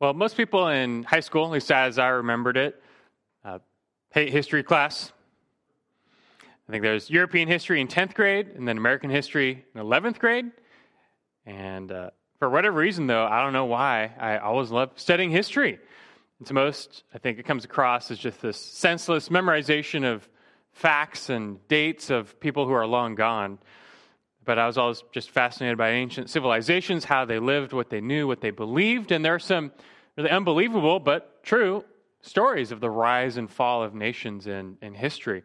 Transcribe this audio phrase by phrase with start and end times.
[0.00, 2.80] Well, most people in high school, at least as I remembered it,
[3.44, 3.58] uh,
[4.10, 5.10] hate history class.
[6.40, 10.52] I think there's European history in 10th grade and then American history in 11th grade.
[11.46, 15.80] And uh, for whatever reason, though, I don't know why, I always loved studying history.
[16.44, 20.28] To most, I think it comes across as just this senseless memorization of
[20.70, 23.58] facts and dates of people who are long gone.
[24.48, 28.26] But I was always just fascinated by ancient civilizations, how they lived, what they knew,
[28.26, 29.12] what they believed.
[29.12, 29.72] And there are some
[30.16, 31.84] really unbelievable but true
[32.22, 35.42] stories of the rise and fall of nations in, in history.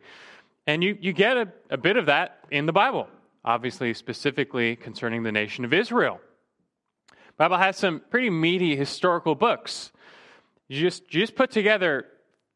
[0.68, 3.10] And you, you get a, a bit of that in the Bible,
[3.44, 6.22] obviously, specifically concerning the nation of Israel.
[7.10, 9.92] The Bible has some pretty meaty historical books.
[10.70, 12.06] You just, you just put together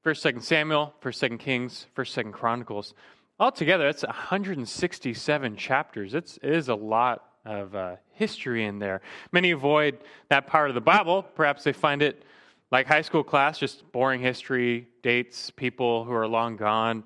[0.01, 2.93] First, Second Samuel, First, Second Kings, First, Second Chronicles.
[3.39, 6.15] Altogether, it's 167 chapters.
[6.15, 9.01] It's, it is a lot of uh, history in there.
[9.31, 11.21] Many avoid that part of the Bible.
[11.21, 12.23] Perhaps they find it
[12.71, 17.03] like high school class, just boring history, dates, people who are long gone.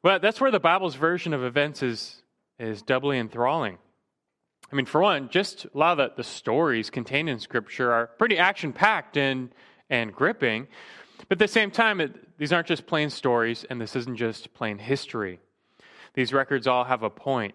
[0.00, 2.22] But that's where the Bible's version of events is,
[2.60, 3.78] is doubly enthralling.
[4.72, 8.06] I mean, for one, just a lot of the, the stories contained in Scripture are
[8.06, 9.50] pretty action packed and,
[9.90, 10.68] and gripping.
[11.28, 14.52] But at the same time, it, these aren't just plain stories, and this isn't just
[14.54, 15.40] plain history.
[16.14, 17.54] These records all have a point.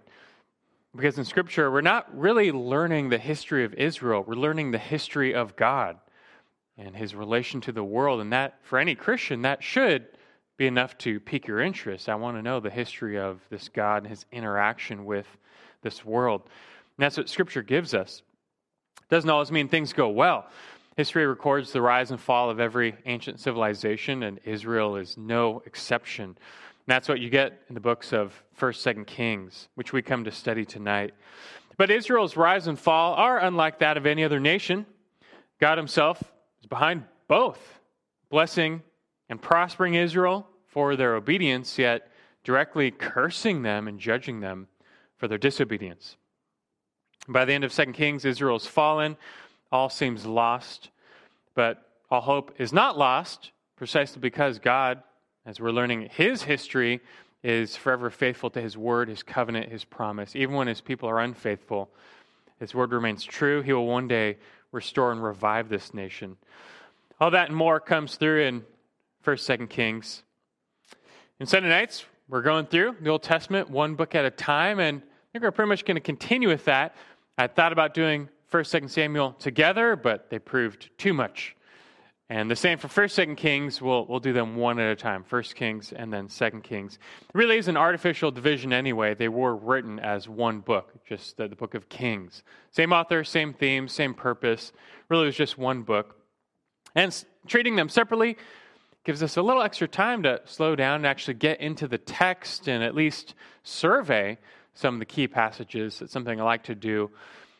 [0.96, 5.34] Because in Scripture, we're not really learning the history of Israel, we're learning the history
[5.34, 5.98] of God
[6.78, 8.22] and his relation to the world.
[8.22, 10.08] And that, for any Christian, that should
[10.58, 12.10] be enough to pique your interest.
[12.10, 15.28] I want to know the history of this God and his interaction with
[15.82, 16.42] this world.
[16.44, 18.22] And that's what Scripture gives us.
[19.00, 20.48] It doesn't always mean things go well.
[21.02, 26.26] History records the rise and fall of every ancient civilization, and Israel is no exception.
[26.26, 26.38] And
[26.86, 30.32] that's what you get in the books of 1st, 2nd Kings, which we come to
[30.32, 31.16] study tonight.
[31.76, 34.86] But Israel's rise and fall are unlike that of any other nation.
[35.60, 36.22] God Himself
[36.60, 37.80] is behind both,
[38.30, 38.84] blessing
[39.28, 42.12] and prospering Israel for their obedience, yet
[42.44, 44.68] directly cursing them and judging them
[45.18, 46.16] for their disobedience.
[47.28, 49.18] By the end of 2 Kings, Israel is fallen
[49.72, 50.90] all seems lost,
[51.56, 55.02] but all hope is not lost precisely because God,
[55.46, 57.00] as we're learning his history,
[57.44, 60.36] is forever faithful to his word, his covenant, his promise.
[60.36, 61.90] Even when his people are unfaithful,
[62.60, 63.62] his word remains true.
[63.62, 64.38] He will one day
[64.72, 66.38] restore and revive this nation.
[67.20, 68.64] All that and more comes through in
[69.26, 70.24] 1st, 2nd Kings.
[71.40, 75.02] In Sunday nights, we're going through the Old Testament one book at a time, and
[75.02, 76.96] I think we're pretty much going to continue with that.
[77.38, 81.56] I thought about doing First, Second Samuel together, but they proved too much.
[82.30, 83.82] And the same for First, Second Kings.
[83.82, 85.24] We'll we'll do them one at a time.
[85.24, 87.00] First Kings and then Second Kings.
[87.22, 89.16] It really is an artificial division anyway.
[89.16, 92.44] They were written as one book, just the, the book of Kings.
[92.72, 94.74] Same author, same theme, same purpose.
[95.08, 96.18] Really, was just one book.
[96.94, 98.38] And treating them separately
[99.06, 102.68] gives us a little extra time to slow down and actually get into the text
[102.68, 103.34] and at least
[103.64, 104.38] survey
[104.74, 106.02] some of the key passages.
[106.02, 107.12] It's something I like to do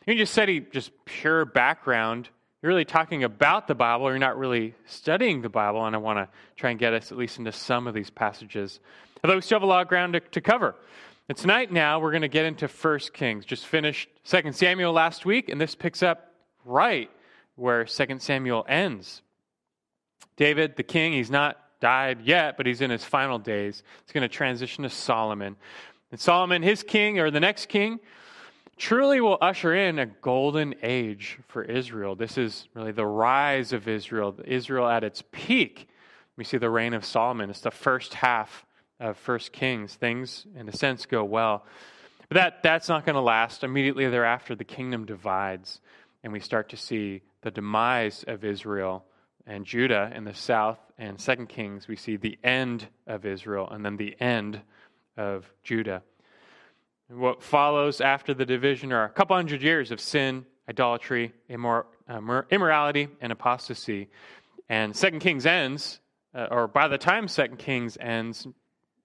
[0.06, 2.28] you just study just pure background.
[2.62, 4.08] You're really talking about the Bible.
[4.08, 7.18] You're not really studying the Bible, and I want to try and get us at
[7.18, 8.80] least into some of these passages.
[9.22, 10.74] Although we still have a lot of ground to, to cover.
[11.28, 13.44] And tonight, now, we're going to get into 1 Kings.
[13.44, 16.32] Just finished 2 Samuel last week, and this picks up
[16.64, 17.10] right
[17.54, 19.22] where 2 Samuel ends.
[20.36, 23.82] David, the king, he's not died yet, but he's in his final days.
[24.04, 25.56] He's going to transition to Solomon.
[26.10, 28.00] And Solomon, his king, or the next king,
[28.76, 32.14] truly will usher in a golden age for Israel.
[32.14, 35.88] This is really the rise of Israel, Israel at its peak.
[36.36, 37.50] We see the reign of Solomon.
[37.50, 38.66] It's the first half
[38.98, 39.94] of First Kings.
[39.94, 41.64] Things, in a sense, go well.
[42.28, 43.62] But that, that's not going to last.
[43.62, 45.80] Immediately thereafter, the kingdom divides,
[46.24, 49.04] and we start to see the demise of Israel
[49.46, 50.78] and Judah in the south.
[50.98, 54.60] And Second Kings, we see the end of Israel and then the end
[55.16, 56.02] of Judah.
[57.14, 62.42] What follows after the division are a couple hundred years of sin, idolatry, immor- uh,
[62.50, 64.08] immorality, and apostasy.
[64.70, 66.00] And Second Kings ends,
[66.34, 68.46] uh, or by the time Second Kings ends,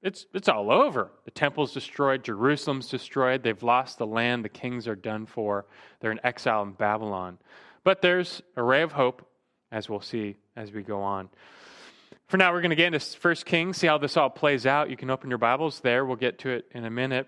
[0.02, 1.12] it's, it's all over.
[1.26, 5.66] The temple's destroyed, Jerusalem's destroyed, they've lost the land, the kings are done for,
[6.00, 7.38] they're in exile in Babylon.
[7.84, 9.28] But there's a ray of hope,
[9.72, 11.28] as we'll see as we go on.
[12.28, 14.90] For now, we're going to get into First Kings, see how this all plays out.
[14.90, 16.06] You can open your Bibles there.
[16.06, 17.28] We'll get to it in a minute.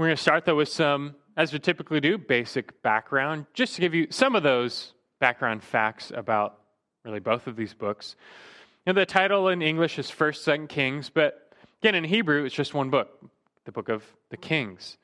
[0.00, 3.82] We're going to start, though, with some, as we typically do, basic background, just to
[3.82, 6.60] give you some of those background facts about
[7.04, 8.16] really both of these books.
[8.86, 11.52] You know, the title in English is First, Second Kings, but
[11.82, 13.10] again, in Hebrew, it's just one book,
[13.66, 14.96] the book of the Kings.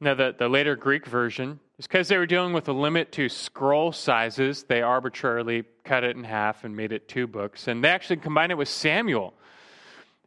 [0.00, 3.30] Now, the, the later Greek version is because they were dealing with a limit to
[3.30, 7.68] scroll sizes, they arbitrarily cut it in half and made it two books.
[7.68, 9.32] And they actually combined it with Samuel,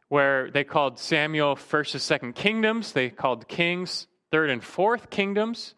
[0.10, 5.76] where they called Samuel first and second kingdoms, they called kings third and fourth kingdoms.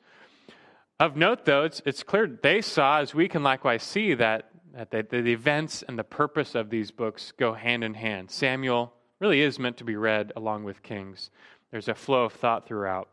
[0.99, 5.09] Of note, though, it's, it's clear they saw, as we can likewise see, that, that
[5.09, 8.29] the, the events and the purpose of these books go hand in hand.
[8.29, 11.29] Samuel really is meant to be read along with Kings.
[11.71, 13.09] There's a flow of thought throughout.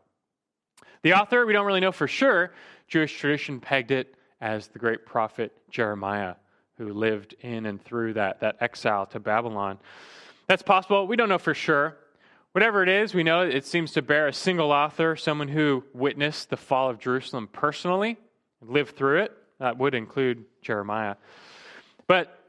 [1.01, 2.51] The author, we don't really know for sure.
[2.87, 6.35] Jewish tradition pegged it as the great prophet Jeremiah,
[6.77, 9.79] who lived in and through that, that exile to Babylon.
[10.49, 11.05] That's possible.
[11.05, 11.95] We don't know for sure.
[12.53, 16.49] Whatever it is, we know it seems to bear a single author, someone who witnessed
[16.49, 18.17] the fall of Jerusalem personally,
[18.59, 19.37] lived through it.
[19.59, 21.17] That would include Jeremiah.
[22.07, 22.43] But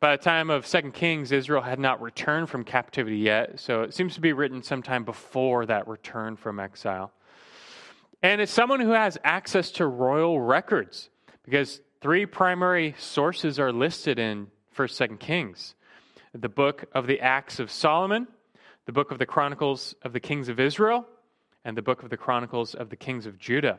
[0.00, 3.94] by the time of Second Kings, Israel had not returned from captivity yet, so it
[3.94, 7.12] seems to be written sometime before that return from exile.
[8.24, 11.10] And it's someone who has access to royal records
[11.44, 15.76] because three primary sources are listed in 1st, 2nd Kings
[16.32, 18.26] the book of the Acts of Solomon,
[18.86, 21.06] the book of the Chronicles of the Kings of Israel,
[21.64, 23.78] and the book of the Chronicles of the Kings of Judah.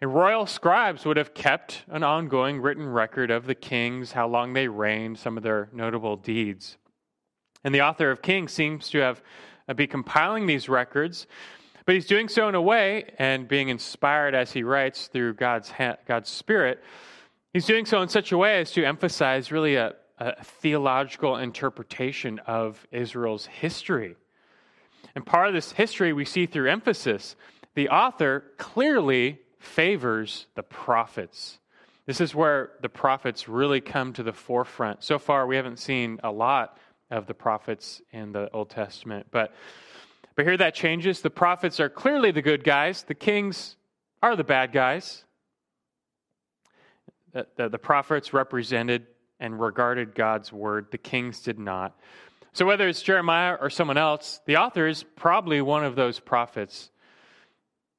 [0.00, 4.52] And royal scribes would have kept an ongoing written record of the kings, how long
[4.52, 6.76] they reigned, some of their notable deeds.
[7.64, 9.22] And the author of Kings seems to have
[9.68, 11.26] uh, be compiling these records
[11.86, 15.72] but he's doing so in a way, and being inspired as he writes through God's,
[16.06, 16.82] God's Spirit,
[17.52, 22.38] he's doing so in such a way as to emphasize really a, a theological interpretation
[22.46, 24.16] of Israel's history.
[25.14, 27.36] And part of this history we see through emphasis.
[27.74, 31.58] The author clearly favors the prophets.
[32.06, 35.02] This is where the prophets really come to the forefront.
[35.02, 36.78] So far, we haven't seen a lot
[37.10, 39.52] of the prophets in the Old Testament, but
[40.36, 41.22] but here that changes.
[41.22, 43.76] The prophets are clearly the good guys, the kings
[44.22, 45.24] are the bad guys.
[47.32, 49.06] The, the, the, prophets represented
[49.40, 51.98] and regarded God's word, the kings did not.
[52.52, 56.90] So, whether it's Jeremiah or someone else, the author is probably one of those prophets.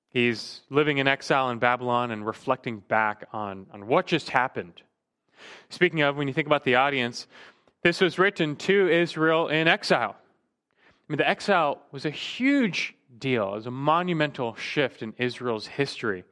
[0.10, 4.82] He's living in exile in Babylon and reflecting back on, on what just happened.
[5.70, 7.28] Speaking of, when you think about the audience,
[7.84, 10.16] this was written to Israel in exile.
[10.18, 13.54] I mean, the exile was a huge deal.
[13.54, 16.24] It was a monumental shift in Israel's history.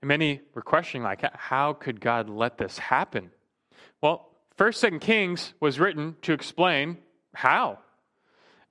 [0.00, 3.30] And many were questioning, like, how could God let this happen?
[4.00, 4.30] Well,
[4.60, 6.98] First, Second Kings was written to explain
[7.32, 7.78] how.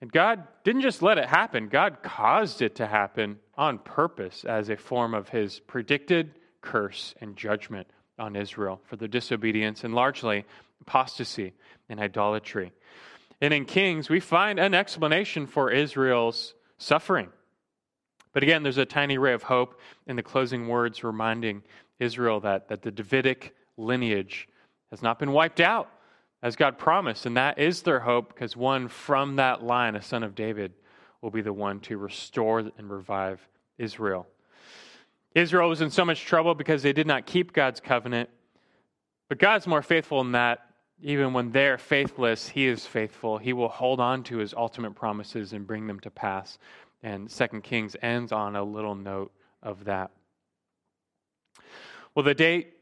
[0.01, 4.69] And God didn't just let it happen, God caused it to happen on purpose as
[4.69, 7.87] a form of his predicted curse and judgment
[8.19, 10.45] on Israel for their disobedience and largely
[10.81, 11.53] apostasy
[11.89, 12.71] and idolatry.
[13.41, 17.29] And in Kings, we find an explanation for Israel's suffering.
[18.31, 21.63] But again, there's a tiny ray of hope in the closing words reminding
[21.99, 24.47] Israel that, that the Davidic lineage
[24.91, 25.89] has not been wiped out,
[26.41, 27.25] as God promised.
[27.25, 30.74] And that is their hope, because one from that line, a son of David,
[31.21, 33.45] will be the one to restore and revive
[33.77, 34.27] Israel.
[35.36, 38.30] Israel was in so much trouble because they did not keep God's covenant.
[39.27, 40.69] But God's more faithful than that
[41.01, 43.38] even when they're faithless, he is faithful.
[43.38, 46.57] He will hold on to his ultimate promises and bring them to pass.
[47.03, 49.31] And Second Kings ends on a little note
[49.63, 50.12] of that.
[52.13, 52.74] Well, the date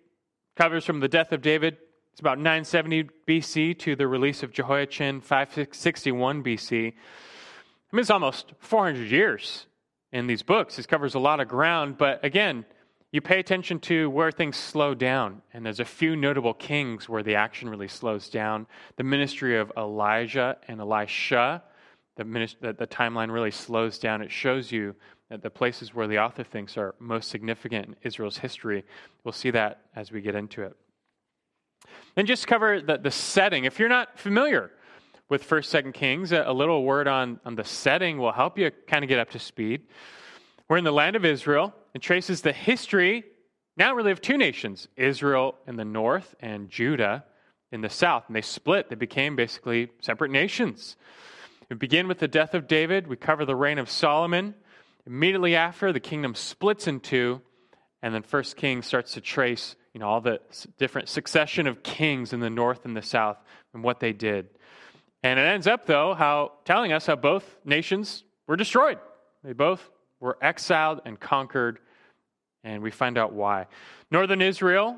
[0.55, 1.77] covers from the death of David.
[2.17, 6.87] It's about 970 BC to the release of Jehoiachin, 561 BC.
[6.87, 9.67] I mean, it's almost 400 years
[10.11, 10.77] in these books.
[10.77, 12.65] This covers a lot of ground, but again,
[13.11, 17.21] you pay attention to where things slow down, and there's a few notable kings where
[17.21, 18.65] the action really slows down.
[18.95, 21.61] The ministry of Elijah and Elisha,
[22.15, 24.23] the, minist- the, the timeline really slows down.
[24.23, 24.95] It shows you
[25.29, 28.85] that the places where the author thinks are most significant in Israel's history.
[29.23, 30.75] We'll see that as we get into it.
[32.17, 33.65] Then just cover the, the setting.
[33.65, 34.71] If you're not familiar
[35.29, 38.71] with First, Second Kings, a, a little word on, on the setting will help you
[38.87, 39.83] kind of get up to speed.
[40.67, 41.75] We're in the land of Israel.
[41.93, 43.23] It traces the history,
[43.77, 47.23] now really of two nations Israel in the north and Judah
[47.71, 48.23] in the south.
[48.25, 50.95] And they split, they became basically separate nations.
[51.69, 54.55] We begin with the death of David, we cover the reign of Solomon.
[55.05, 57.41] Immediately after, the kingdom splits in two,
[58.01, 60.39] and then First King starts to trace you know, all the
[60.77, 63.35] different succession of kings in the north and the south
[63.73, 64.47] and what they did.
[65.23, 68.99] And it ends up, though, how telling us how both nations were destroyed.
[69.43, 69.89] They both
[70.19, 71.79] were exiled and conquered,
[72.63, 73.65] and we find out why.
[74.11, 74.97] Northern Israel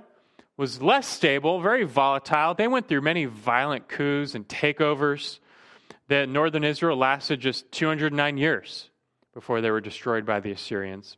[0.57, 2.53] was less stable, very volatile.
[2.53, 5.39] They went through many violent coups and takeovers.
[6.09, 8.89] The northern Israel lasted just 209 years
[9.33, 11.15] before they were destroyed by the Assyrians.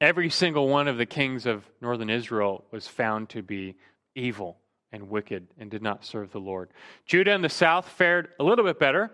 [0.00, 3.74] Every single one of the kings of northern Israel was found to be
[4.14, 4.58] evil
[4.92, 6.70] and wicked and did not serve the Lord.
[7.04, 9.10] Judah in the south fared a little bit better.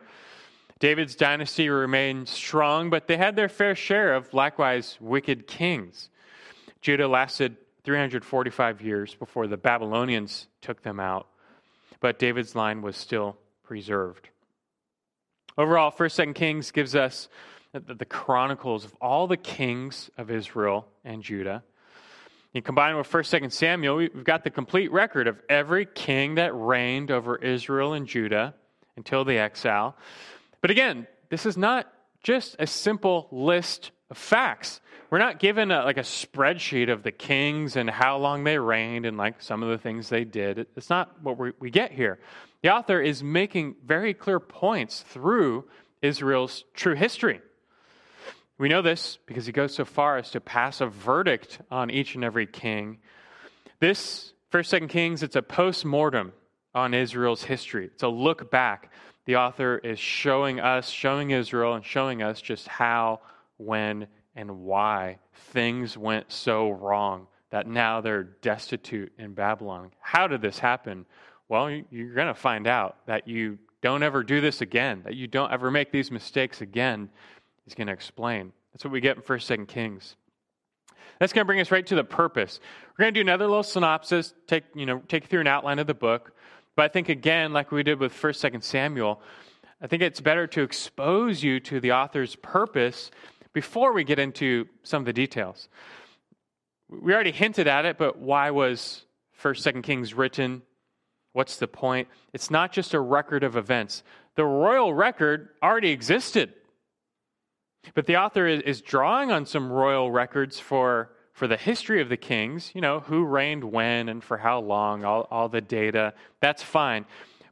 [0.78, 6.10] David's dynasty remained strong, but they had their fair share of likewise wicked kings.
[6.82, 11.28] Judah lasted 345 years before the Babylonians took them out,
[12.00, 14.28] but David's line was still preserved.
[15.56, 17.28] Overall, 1st, 2nd Kings gives us
[17.80, 21.62] the chronicles of all the kings of Israel and Judah.
[22.52, 26.54] You combine with 1st, 2nd Samuel, we've got the complete record of every king that
[26.54, 28.54] reigned over Israel and Judah
[28.96, 29.96] until the exile.
[30.60, 34.80] But again, this is not just a simple list of facts.
[35.10, 39.04] We're not given a, like a spreadsheet of the kings and how long they reigned
[39.04, 40.66] and like some of the things they did.
[40.76, 42.20] It's not what we, we get here.
[42.62, 45.64] The author is making very clear points through
[46.02, 47.40] Israel's true history.
[48.58, 52.14] We know this because he goes so far as to pass a verdict on each
[52.14, 52.98] and every king.
[53.80, 56.32] This, First, Second Kings, it's a post mortem
[56.74, 57.86] on Israel's history.
[57.86, 58.92] It's a look back.
[59.26, 63.20] The author is showing us, showing Israel, and showing us just how,
[63.56, 64.06] when,
[64.36, 65.18] and why
[65.52, 69.90] things went so wrong that now they're destitute in Babylon.
[70.00, 71.06] How did this happen?
[71.48, 75.26] Well, you're going to find out that you don't ever do this again, that you
[75.26, 77.10] don't ever make these mistakes again.
[77.64, 78.52] He's going to explain.
[78.72, 80.16] That's what we get in 1st, 2nd Kings.
[81.18, 82.60] That's going to bring us right to the purpose.
[82.98, 85.78] We're going to do another little synopsis, take, you know, take you through an outline
[85.78, 86.32] of the book.
[86.76, 89.20] But I think, again, like we did with 1st, 2nd Samuel,
[89.80, 93.10] I think it's better to expose you to the author's purpose
[93.52, 95.68] before we get into some of the details.
[96.88, 99.04] We already hinted at it, but why was
[99.40, 100.62] 1st, 2nd Kings written?
[101.32, 102.08] What's the point?
[102.32, 104.02] It's not just a record of events.
[104.36, 106.54] The royal record already existed.
[107.94, 112.16] But the author is, drawing on some royal records for, for the history of the
[112.16, 116.14] kings, you know, who reigned when and for how long, all, all the data.
[116.40, 117.04] That's fine.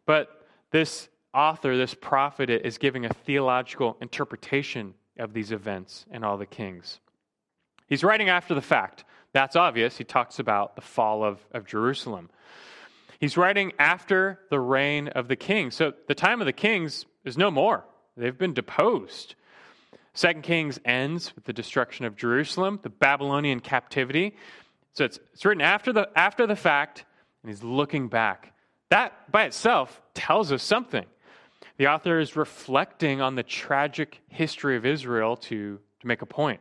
[0.07, 6.39] But this author, this prophet, is giving a theological interpretation of these events and all
[6.39, 7.01] the kings.
[7.87, 9.05] He's writing after the fact.
[9.33, 9.97] That's obvious.
[9.99, 12.31] He talks about the fall of, of Jerusalem.
[13.19, 15.75] He's writing after the reign of the kings.
[15.75, 17.85] So the time of the kings is no more.
[18.17, 19.35] They've been deposed.
[20.15, 24.37] Second Kings ends with the destruction of Jerusalem, the Babylonian captivity.
[24.93, 27.05] So it's, it's written after the, after the fact,
[27.43, 28.53] and he's looking back.
[28.91, 31.07] That by itself tells us something.
[31.79, 36.61] The author is reflecting on the tragic history of Israel to, to make a point.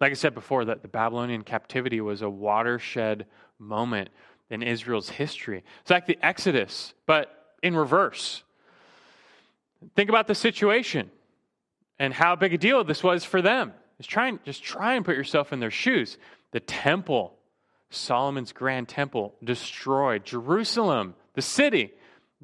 [0.00, 3.26] Like I said before, that the Babylonian captivity was a watershed
[3.58, 4.10] moment
[4.48, 5.62] in Israel's history.
[5.82, 8.42] It's like the Exodus, but in reverse.
[9.94, 11.10] Think about the situation
[12.00, 13.74] and how big a deal this was for them.
[13.98, 16.16] Just try and, just try and put yourself in their shoes.
[16.50, 17.34] The temple,
[17.90, 20.24] Solomon's grand temple, destroyed.
[20.24, 21.92] Jerusalem, the city,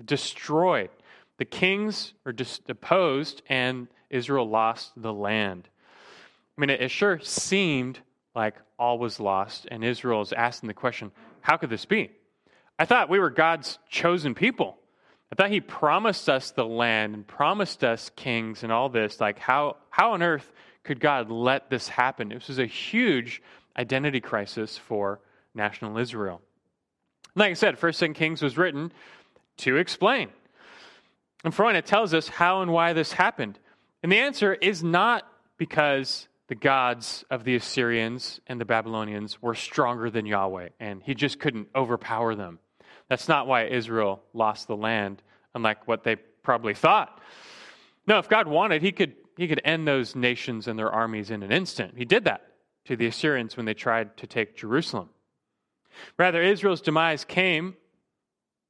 [0.05, 0.91] destroyed.
[1.39, 5.69] The kings are deposed, and Israel lost the land.
[6.57, 7.99] I mean, it, it sure seemed
[8.35, 11.11] like all was lost, and Israel is asking the question
[11.41, 12.11] how could this be?
[12.79, 14.77] I thought we were God's chosen people.
[15.33, 19.21] I thought He promised us the land and promised us kings and all this.
[19.21, 20.51] Like, how, how on earth
[20.85, 22.29] could God let this happen?
[22.29, 23.43] This was a huge
[23.77, 25.21] identity crisis for
[25.55, 26.41] national Israel.
[27.35, 28.93] Like I said, First and Kings was written
[29.59, 30.31] to explain.
[31.45, 33.59] And it tells us how and why this happened.
[34.03, 35.27] And the answer is not
[35.59, 41.15] because the gods of the Assyrians and the Babylonians were stronger than Yahweh, and he
[41.15, 42.59] just couldn't overpower them.
[43.09, 45.23] That's not why Israel lost the land,
[45.55, 47.21] unlike what they probably thought.
[48.07, 51.43] No, if God wanted, he could, he could end those nations and their armies in
[51.43, 51.95] an instant.
[51.97, 52.43] He did that
[52.87, 55.11] to the Assyrians when they tried to take Jerusalem.
[56.19, 57.77] Rather, Israel's demise came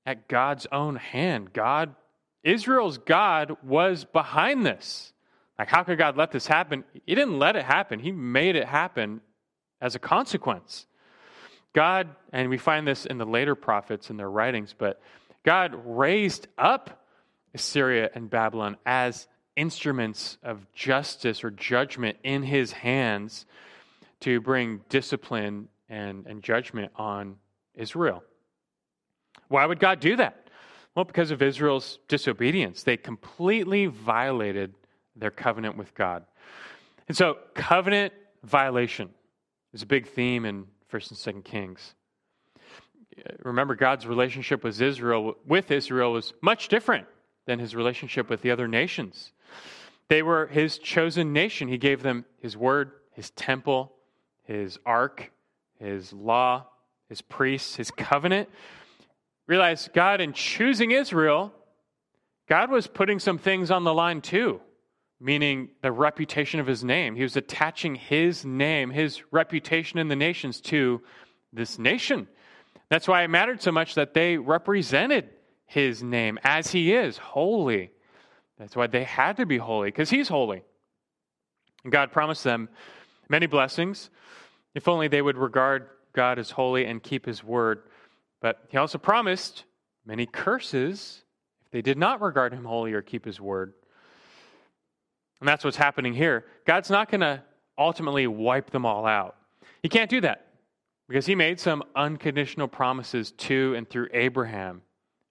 [0.05, 1.53] at God's own hand.
[1.53, 1.95] God,
[2.43, 5.13] Israel's God was behind this.
[5.59, 6.85] Like, how could God let this happen?
[7.07, 9.21] He didn't let it happen, He made it happen
[9.81, 10.87] as a consequence.
[11.77, 14.99] God, and we find this in the later prophets in their writings, but
[15.45, 17.05] God raised up
[17.53, 23.45] Assyria and Babylon as instruments of justice or judgment in his hands
[24.21, 27.37] to bring discipline and, and judgment on
[27.75, 28.25] Israel.
[29.49, 30.49] Why would God do that?
[30.95, 32.85] Well, because of Israel's disobedience.
[32.85, 34.73] They completely violated
[35.15, 36.25] their covenant with God.
[37.07, 38.15] And so, covenant
[38.45, 39.11] violation
[39.75, 41.95] is a big theme in First and Second Kings.
[43.43, 47.07] Remember, God's relationship with Israel, with Israel was much different
[47.47, 49.33] than his relationship with the other nations.
[50.09, 51.69] They were his chosen nation.
[51.69, 53.93] He gave them his word, his temple,
[54.45, 55.33] his ark,
[55.79, 56.67] his law,
[57.09, 58.49] his priests, his covenant.
[59.47, 61.53] Realize God, in choosing Israel,
[62.49, 64.61] God was putting some things on the line too,
[65.21, 67.15] meaning the reputation of his name.
[67.17, 71.03] He was attaching his name, his reputation in the nations to
[71.53, 72.29] this nation.
[72.89, 75.31] That's why it mattered so much that they represented
[75.67, 77.91] his name as he is, holy.
[78.59, 80.63] That's why they had to be holy, because he's holy.
[81.83, 82.69] And God promised them
[83.29, 84.11] many blessings
[84.75, 87.83] if only they would regard God as holy and keep his word.
[88.41, 89.65] But he also promised
[90.05, 91.23] many curses
[91.65, 93.73] if they did not regard him holy or keep his word.
[95.41, 96.45] And that's what's happening here.
[96.65, 97.43] God's not going to
[97.79, 99.37] ultimately wipe them all out.
[99.83, 100.47] He can't do that
[101.09, 104.83] because he made some unconditional promises to and through Abraham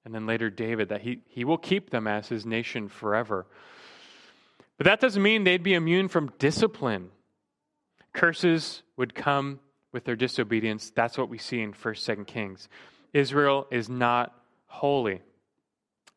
[0.06, 3.48] and then later David that he, he will keep them as his nation forever.
[4.78, 7.10] But that doesn't mean they'd be immune from discipline.
[8.14, 9.60] Curses would come
[9.92, 10.92] with their disobedience.
[10.96, 12.70] That's what we see in 1st, 2nd Kings.
[13.14, 14.34] Israel is not
[14.68, 15.22] holy.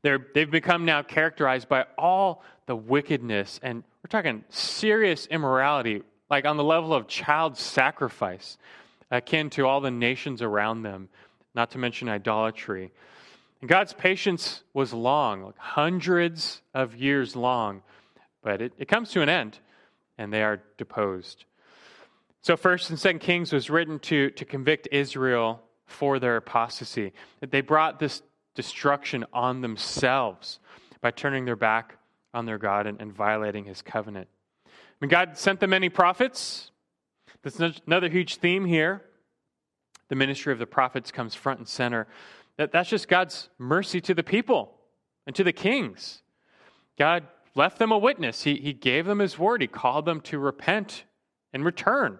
[0.03, 6.45] They're, they've become now characterized by all the wickedness, and we're talking serious immorality, like
[6.45, 8.59] on the level of child sacrifice,
[9.11, 11.09] akin to all the nations around them,
[11.55, 12.93] not to mention idolatry.
[13.61, 17.83] And God's patience was long, like hundreds of years long,
[18.43, 19.59] but it, it comes to an end,
[20.17, 21.45] and they are deposed.
[22.43, 27.13] So, First and Second Kings was written to, to convict Israel for their apostasy.
[27.41, 28.23] They brought this
[28.59, 30.59] destruction on themselves
[31.01, 31.97] by turning their back
[32.35, 34.27] on their God and, and violating his covenant.
[34.67, 36.73] I mean, God sent them many prophets.
[37.45, 39.05] That's another huge theme here.
[40.09, 42.09] The ministry of the prophets comes front and center.
[42.57, 44.75] That, that's just God's mercy to the people
[45.25, 46.23] and to the kings.
[46.99, 48.43] God left them a witness.
[48.43, 49.61] He, he gave them his word.
[49.61, 51.05] He called them to repent
[51.53, 52.19] and return.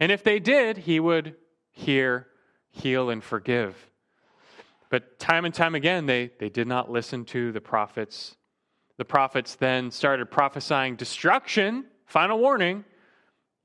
[0.00, 1.34] And if they did, he would
[1.70, 2.28] hear,
[2.70, 3.90] heal, and forgive.
[4.94, 8.36] But time and time again, they, they did not listen to the prophets.
[8.96, 12.84] The prophets then started prophesying destruction, final warning,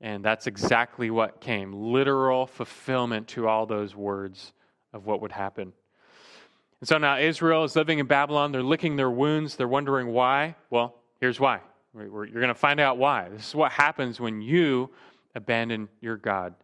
[0.00, 4.52] and that's exactly what came literal fulfillment to all those words
[4.92, 5.72] of what would happen.
[6.80, 8.50] And so now Israel is living in Babylon.
[8.50, 9.54] They're licking their wounds.
[9.54, 10.56] They're wondering why.
[10.68, 11.60] Well, here's why.
[11.94, 13.28] You're going to find out why.
[13.28, 14.90] This is what happens when you
[15.36, 16.56] abandon your God.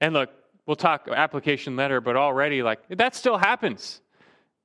[0.00, 0.30] And look,
[0.70, 4.00] we'll talk application later, but already, like, that still happens.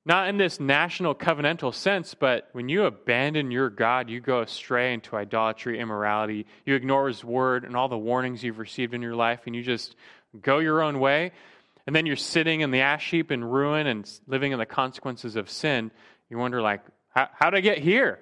[0.06, 4.94] Not in this national covenantal sense, but when you abandon your God, you go astray
[4.94, 9.16] into idolatry, immorality, you ignore His word and all the warnings you've received in your
[9.16, 9.96] life, and you just
[10.40, 11.32] go your own way,
[11.88, 15.36] and then you're sitting in the ash heap in ruin and living in the consequences
[15.36, 15.90] of sin,
[16.30, 18.20] you wonder, like, how did I get here?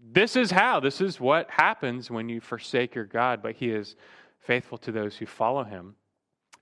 [0.00, 0.80] This is how.
[0.80, 3.94] This is what happens when you forsake your God, but He is
[4.40, 5.94] faithful to those who follow Him.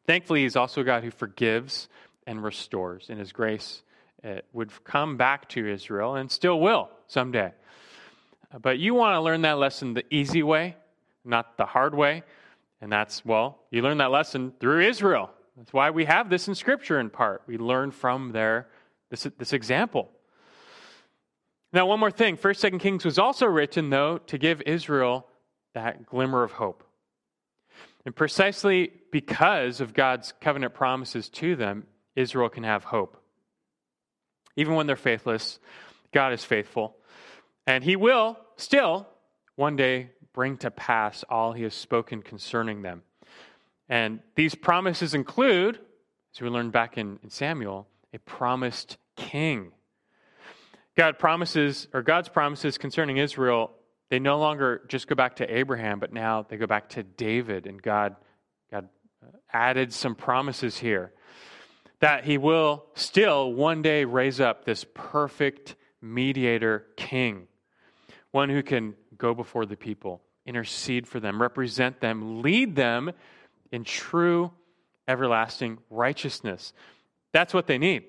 [0.07, 1.89] Thankfully, He's also a God who forgives
[2.27, 3.11] and restores.
[3.11, 3.83] and His grace,
[4.23, 7.53] it would come back to Israel and still will someday.
[8.53, 10.77] Uh, but you want to learn that lesson the easy way,
[11.25, 12.23] not the hard way.
[12.81, 15.31] And that's, well, you learn that lesson through Israel.
[15.57, 17.43] That's why we have this in Scripture in part.
[17.47, 18.69] We learn from their,
[19.11, 20.11] this, this example.
[21.73, 22.37] Now, one more thing.
[22.37, 25.27] First, Second Kings was also written, though, to give Israel
[25.75, 26.86] that glimmer of hope.
[28.07, 33.21] And precisely because of God's covenant promises to them, Israel can have hope.
[34.55, 35.59] Even when they're faithless,
[36.15, 36.97] God is faithful.
[37.67, 39.09] And He will still
[39.57, 43.03] one day bring to pass all He has spoken concerning them.
[43.89, 45.81] And these promises include,
[46.35, 49.73] as we learned back in, in Samuel, a promised king.
[50.97, 53.73] God promises, or God's promises concerning Israel,
[54.09, 57.67] they no longer just go back to Abraham, but now they go back to David.
[57.67, 58.17] And God,
[58.71, 58.89] God
[59.23, 61.13] uh, added some promises here
[62.01, 67.49] that he will still one day raise up this perfect mediator king,
[68.31, 73.11] one who can go before the people, intercede for them, represent them, lead them
[73.73, 74.53] in true,
[75.09, 76.73] everlasting righteousness.
[77.33, 78.05] That's what they need.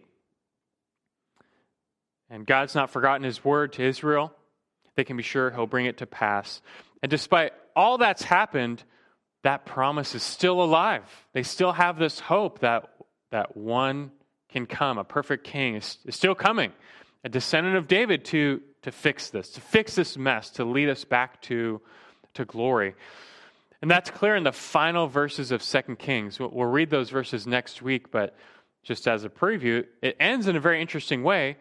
[2.30, 4.34] And God's not forgotten his word to Israel.
[4.98, 6.62] They can be sure he'll bring it to pass.
[7.02, 8.84] And despite all that's happened,
[9.44, 11.04] that promise is still alive.
[11.34, 12.90] They still have this hope that,
[13.32, 14.12] that one
[14.50, 16.72] can come, a perfect king is, is still coming,
[17.24, 21.04] a descendant of David to, to fix this, to fix this mess, to lead us
[21.06, 21.80] back to,
[22.34, 22.96] to glory.
[23.82, 26.40] And that's clear in the final verses of Second Kings.
[26.40, 28.36] We'll, we'll read those verses next week, but
[28.84, 31.58] just as a preview, it ends in a very interesting way.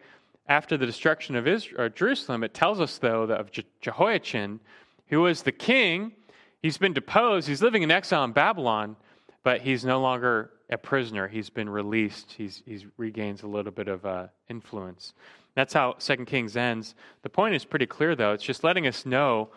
[0.47, 4.59] After the destruction of Israel, Jerusalem, it tells us, though, that of Je- Jehoiachin,
[5.07, 6.13] who was the king,
[6.61, 7.47] He's been deposed.
[7.47, 8.95] He's living in exile in Babylon,
[9.43, 11.27] but he's no longer a prisoner.
[11.27, 12.33] He's been released.
[12.33, 15.13] He's, he's regains a little bit of uh, influence.
[15.55, 16.95] That's how Second Kings ends.
[17.21, 18.33] The point is pretty clear, though.
[18.33, 19.49] It's just letting us know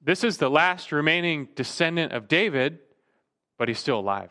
[0.00, 2.78] this is the last remaining descendant of David,
[3.58, 4.30] but he's still alive.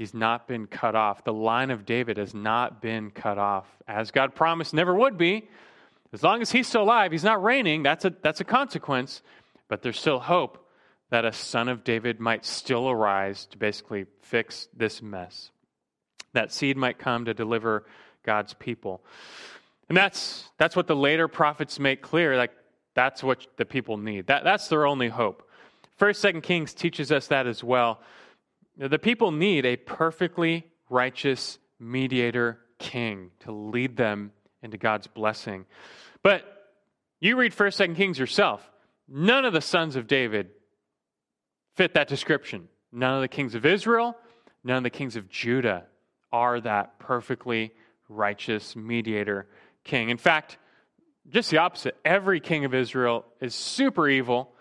[0.00, 1.24] He's not been cut off.
[1.24, 5.46] The line of David has not been cut off, as God promised never would be.
[6.14, 7.82] As long as he's still alive, he's not reigning.
[7.82, 9.20] That's a, that's a consequence,
[9.68, 10.66] but there's still hope
[11.10, 15.50] that a son of David might still arise to basically fix this mess.
[16.32, 17.84] That seed might come to deliver
[18.22, 19.02] God's people.
[19.90, 22.38] And that's, that's what the later prophets make clear.
[22.38, 22.52] Like,
[22.94, 24.28] that's what the people need.
[24.28, 25.46] That, that's their only hope.
[25.98, 28.00] First, Second Kings teaches us that as well.
[28.88, 35.66] The people need a perfectly righteous mediator king to lead them into God's blessing.
[36.22, 36.44] But
[37.20, 38.68] you read First, Second Kings yourself.
[39.06, 40.48] None of the sons of David
[41.76, 42.68] fit that description.
[42.90, 44.16] None of the kings of Israel,
[44.64, 45.84] none of the kings of Judah
[46.32, 47.72] are that perfectly
[48.08, 49.46] righteous mediator
[49.84, 50.08] king.
[50.08, 50.56] In fact,
[51.28, 51.96] just the opposite.
[52.02, 54.52] Every king of Israel is super evil,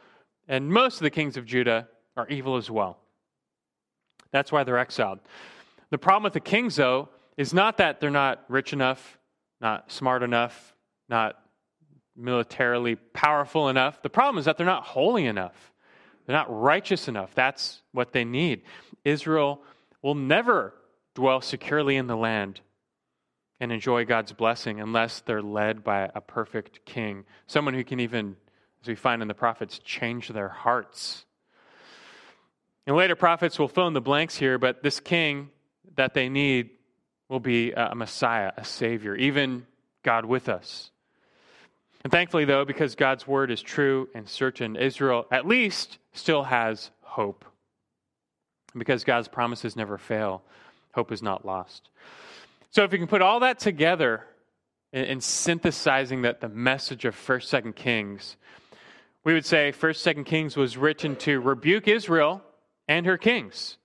[0.47, 2.99] and most of the kings of Judah are evil as well.
[4.31, 5.19] That's why they're exiled.
[5.89, 9.17] The problem with the kings, though, is not that they're not rich enough,
[9.61, 10.75] not smart enough,
[11.07, 11.39] not
[12.15, 14.01] militarily powerful enough.
[14.01, 15.71] The problem is that they're not holy enough.
[16.25, 17.33] They're not righteous enough.
[17.33, 18.61] That's what they need.
[19.03, 19.61] Israel
[20.01, 20.73] will never
[21.15, 22.61] dwell securely in the land
[23.59, 28.35] and enjoy God's blessing unless they're led by a perfect king, someone who can even,
[28.81, 31.25] as we find in the prophets, change their hearts.
[32.89, 35.51] And later prophets will fill in the blanks here, but this king
[35.95, 36.71] that they need
[37.27, 39.67] will be a Messiah, a Savior, even
[40.01, 40.89] God with us.
[42.03, 46.89] And thankfully, though, because God's word is true and certain, Israel at least still has
[47.01, 47.45] hope.
[48.75, 50.41] Because God's promises never fail,
[50.95, 51.89] hope is not lost.
[52.71, 54.23] So if you can put all that together
[54.91, 58.35] in, in synthesizing that the message of First, Second Kings,
[59.23, 62.41] we would say First, Second Kings was written to rebuke Israel
[62.89, 63.77] and her kings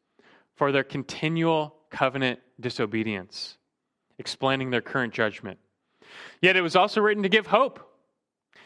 [0.57, 3.59] for their continual covenant disobedience,
[4.19, 5.59] explaining their current judgment.
[6.41, 7.81] Yet it was also written to give hope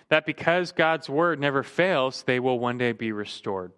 [0.08, 3.72] that because God's word never fails, they will one day be restored.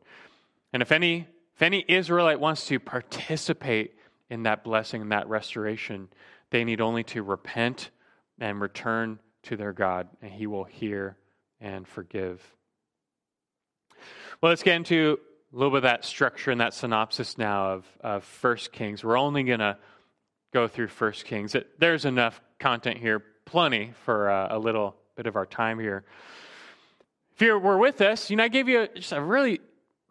[0.73, 3.95] And if any, if any Israelite wants to participate
[4.29, 6.09] in that blessing and that restoration,
[6.51, 7.91] they need only to repent
[8.39, 11.17] and return to their God, and He will hear
[11.61, 12.43] and forgive.
[14.41, 15.19] Well, let's get into
[15.53, 19.03] a little bit of that structure and that synopsis now of, of First Kings.
[19.03, 19.77] We're only going to
[20.53, 21.57] go through First Kings.
[21.79, 26.05] There's enough content here, plenty for uh, a little bit of our time here.
[27.35, 29.61] If you were with us, you know, I gave you a, just a really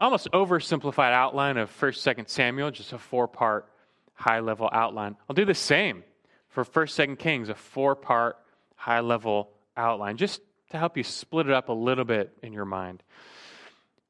[0.02, 3.70] almost oversimplified outline of First, Second Samuel, just a four-part
[4.16, 5.16] high-level outline.
[5.30, 6.04] I'll do the same
[6.50, 8.38] for First, Second Kings, a four-part
[8.76, 13.04] high-level outline, just to help you split it up a little bit in your mind.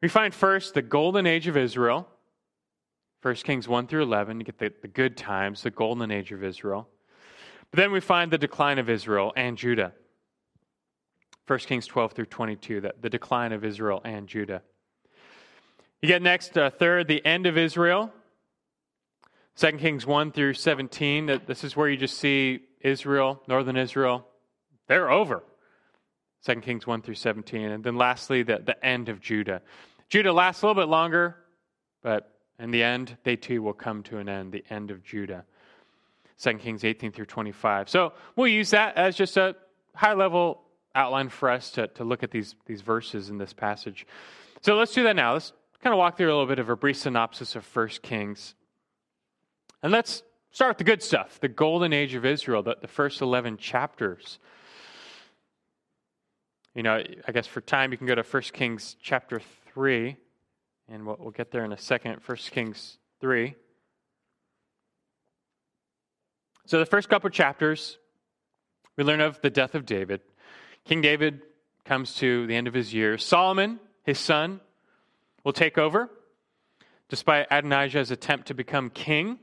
[0.02, 2.08] We find first the golden age of Israel,
[3.22, 6.44] 1 Kings 1 through 11, you get the, the good times, the golden age of
[6.44, 6.88] Israel.
[7.72, 9.94] But then we find the decline of Israel and Judah.
[11.48, 14.62] 1 Kings 12 through 22, the, the decline of Israel and Judah.
[16.02, 18.14] You get next, uh, third, the end of Israel.
[19.58, 24.26] 2 Kings 1 through 17, that this is where you just see Israel, northern Israel,
[24.88, 25.44] they're over.
[26.46, 27.70] 2 Kings 1 through 17.
[27.70, 29.62] And then lastly, the, the end of Judah.
[30.10, 31.36] Judah lasts a little bit longer,
[32.02, 35.46] but in the end, they too will come to an end, the end of Judah.
[36.42, 37.90] 2 Kings 18 through 25.
[37.90, 39.56] So we'll use that as just a
[39.94, 40.62] high level
[40.96, 44.08] outline for us to, to look at these, these verses in this passage.
[44.62, 45.34] So let's do that now.
[45.34, 48.56] Let's kind of walk through a little bit of a brief synopsis of 1 Kings.
[49.84, 53.22] And let's start with the good stuff the golden age of Israel, the, the first
[53.22, 54.40] 11 chapters.
[56.76, 59.42] You know, I guess for time, you can go to 1 Kings chapter
[59.74, 60.18] 3,
[60.88, 62.20] and we'll, we'll get there in a second.
[62.26, 63.56] 1 Kings 3.
[66.66, 67.98] So, the first couple chapters,
[68.96, 70.22] we learn of the death of David.
[70.86, 71.42] King David
[71.86, 73.26] comes to the end of his years.
[73.26, 74.62] Solomon, his son,
[75.44, 76.10] will take over,
[77.10, 79.40] despite Adonijah's attempt to become king.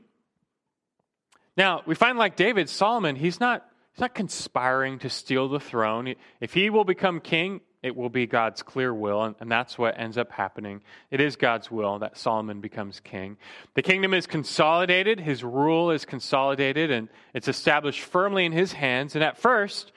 [1.57, 6.13] Now, we find like David, Solomon, he's not, he's not conspiring to steal the throne.
[6.39, 9.97] If he will become king, it will be God's clear will, and, and, that's what
[9.97, 10.81] ends up happening.
[11.09, 13.37] It is God's will that Solomon becomes king.
[13.73, 19.15] The kingdom is consolidated, his rule is consolidated, and it's established firmly in his hands.
[19.15, 19.91] And at first,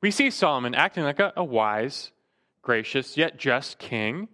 [0.00, 2.12] we see Solomon acting like a, a wise,
[2.62, 4.28] gracious, yet just king.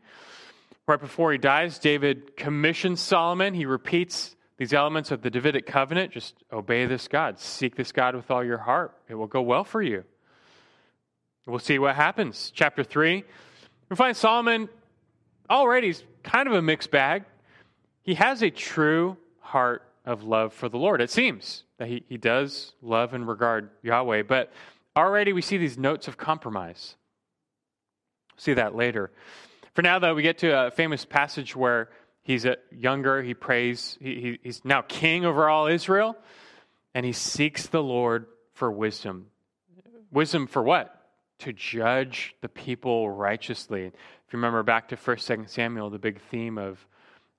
[0.87, 3.55] Right before he dies, David commissions Solomon.
[3.55, 6.13] He repeats these elements of the Davidic covenant.
[6.13, 8.95] Just obey this God, seek this God with all your heart.
[9.09, 10.05] It will go well for you.
[11.47, 12.53] We'll see what happens.
[12.55, 13.25] Chapter 3,
[13.89, 14.69] we find Solomon
[15.49, 17.25] already kind of a mixed bag.
[18.03, 21.01] He has a true heart of love for the Lord.
[21.01, 24.53] It seems that he, he does love and regard Yahweh, but
[24.97, 26.97] already we see these notes of compromise.
[28.37, 29.11] See that later.
[29.75, 31.91] For now, though, we get to a famous passage where
[32.23, 36.17] he's a younger, he prays, he, he, he's now king over all Israel,
[36.95, 39.27] and he seeks the Lord for wisdom.
[40.11, 41.00] Wisdom for what?
[41.41, 43.87] To judge the people righteously.
[43.87, 43.93] If
[44.33, 46.87] you remember back to 1st, 2nd Samuel, the big theme of,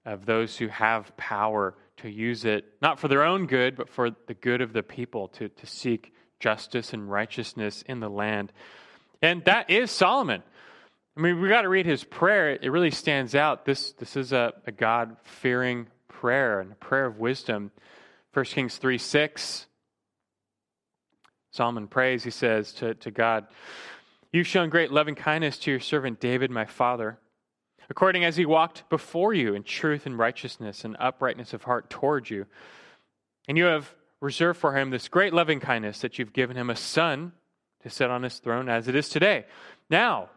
[0.06, 4.10] of those who have power to use it, not for their own good, but for
[4.28, 8.52] the good of the people, to, to seek justice and righteousness in the land.
[9.22, 10.42] And that is Solomon.
[11.16, 12.58] I mean, we got to read his prayer.
[12.60, 13.66] It really stands out.
[13.66, 17.72] This, this is a, a God fearing prayer and a prayer of wisdom.
[18.34, 19.68] 1 Kings 3 6.
[21.52, 23.46] Solomon prays, he says to, to God,
[24.32, 27.20] You've shown great loving kindness to your servant David, my father,
[27.90, 32.30] according as he walked before you in truth and righteousness and uprightness of heart toward
[32.30, 32.46] you.
[33.50, 36.76] And you have reserved for him this great loving kindness that you've given him a
[36.78, 37.34] son
[37.84, 39.46] to sit on his throne as it is today.
[39.90, 40.30] Now,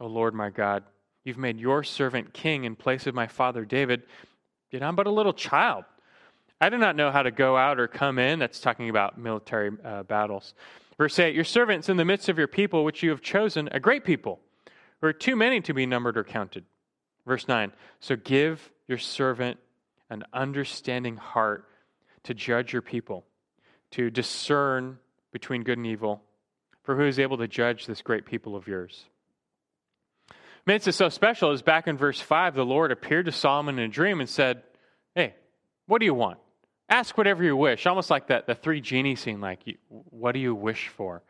[0.00, 0.84] O Lord my God,
[1.24, 4.02] you've made your servant king in place of my father David,
[4.70, 5.84] yet I'm but a little child.
[6.64, 8.38] I do not know how to go out or come in.
[8.38, 10.54] That's talking about military uh, battles.
[10.96, 13.78] Verse 8 Your servant's in the midst of your people, which you have chosen, a
[13.78, 14.40] great people,
[15.02, 16.64] who are too many to be numbered or counted.
[17.26, 19.58] Verse 9 So give your servant
[20.08, 21.68] an understanding heart
[22.22, 23.26] to judge your people,
[23.90, 24.98] to discern
[25.32, 26.22] between good and evil,
[26.82, 29.04] for who is able to judge this great people of yours?
[30.64, 33.84] makes it so special is back in verse 5, the Lord appeared to Solomon in
[33.84, 34.62] a dream and said,
[35.14, 35.34] Hey,
[35.84, 36.38] what do you want?
[36.94, 37.86] Ask whatever you wish.
[37.86, 41.22] Almost like that the three genie scene, like, what do you wish for?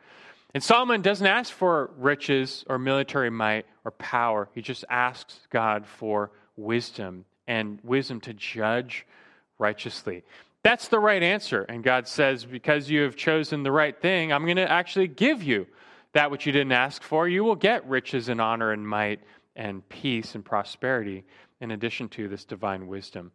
[0.52, 4.50] And Solomon doesn't ask for riches or military might or power.
[4.54, 9.06] He just asks God for wisdom and wisdom to judge
[9.58, 10.22] righteously.
[10.62, 11.62] That's the right answer.
[11.62, 15.42] And God says, Because you have chosen the right thing, I'm going to actually give
[15.42, 15.66] you
[16.12, 19.20] that which you didn't ask for, you will get riches and honor and might
[19.56, 21.24] and peace and prosperity
[21.62, 23.32] in addition to this divine wisdom.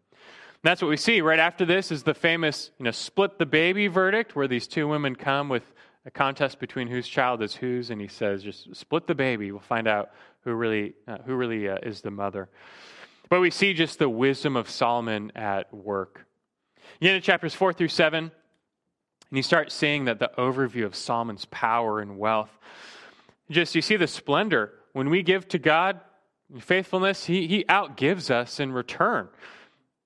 [0.62, 1.22] And that's what we see.
[1.22, 4.90] Right after this is the famous, you know, split the baby verdict, where these two
[4.90, 5.64] women come with
[6.06, 9.52] a contest between whose child is whose, and he says, just split the baby.
[9.52, 10.12] We'll find out
[10.44, 12.50] who really, uh, who really uh, is the mother.
[13.30, 16.26] But we see just the wisdom of Solomon at work.
[17.00, 21.46] You in chapters 4 through 7, and you start seeing that the overview of Solomon's
[21.46, 22.50] power and wealth.
[23.50, 24.74] Just you see the splendor.
[24.92, 26.02] When we give to God
[26.60, 29.30] faithfulness, he, he outgives us in return.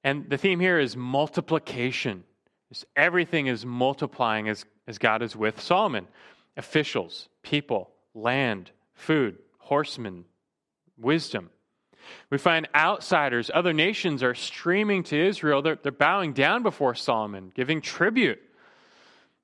[0.03, 2.23] And the theme here is multiplication.
[2.95, 6.07] Everything is multiplying as, as God is with Solomon.
[6.57, 10.25] Officials, people, land, food, horsemen,
[10.97, 11.49] wisdom.
[12.29, 15.61] We find outsiders, other nations are streaming to Israel.
[15.61, 18.41] They're, they're bowing down before Solomon, giving tribute.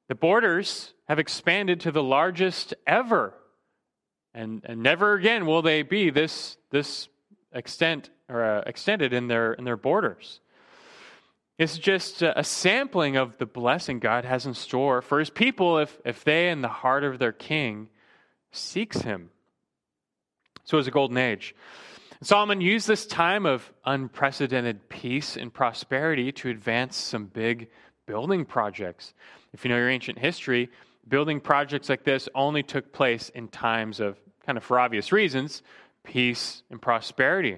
[0.09, 3.33] The borders have expanded to the largest ever.
[4.33, 7.07] And, and never again will they be this, this
[7.53, 10.41] extent or uh, extended in their, in their borders.
[11.59, 15.99] It's just a, sampling of the blessing God has in store for his people if,
[16.05, 17.89] if they, in the heart of their king,
[18.53, 19.29] seeks him.
[20.63, 21.53] So it was a golden age.
[22.21, 27.67] Solomon used this time of unprecedented peace and prosperity to advance some big
[28.05, 29.13] building projects.
[29.53, 30.69] If you know your ancient history,
[31.09, 35.61] building projects like this only took place in times of, kind of for obvious reasons,
[36.05, 37.57] peace and prosperity.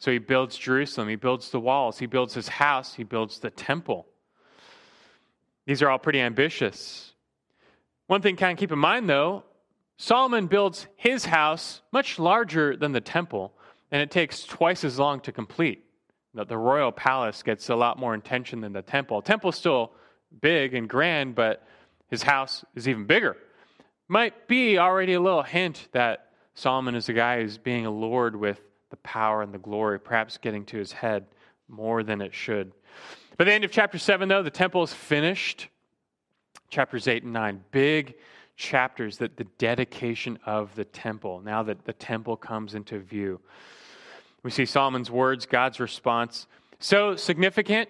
[0.00, 3.50] So he builds Jerusalem, he builds the walls, he builds his house, he builds the
[3.50, 4.06] temple.
[5.66, 7.12] These are all pretty ambitious.
[8.06, 9.44] One thing kind of keep in mind though,
[9.98, 13.52] Solomon builds his house much larger than the temple,
[13.92, 15.84] and it takes twice as long to complete.
[16.32, 19.20] The royal palace gets a lot more attention than the temple.
[19.20, 19.92] Temple's still
[20.40, 21.66] big and grand, but
[22.08, 23.36] his house is even bigger.
[24.08, 28.62] Might be already a little hint that Solomon is a guy who's being allured with
[28.90, 31.26] the power and the glory, perhaps getting to his head
[31.68, 32.72] more than it should.
[33.36, 35.68] By the end of chapter 7, though, the temple is finished.
[36.68, 38.14] Chapters 8 and 9, big
[38.56, 43.40] chapters that the dedication of the temple, now that the temple comes into view.
[44.42, 46.46] We see Solomon's words, God's response.
[46.78, 47.88] So significant,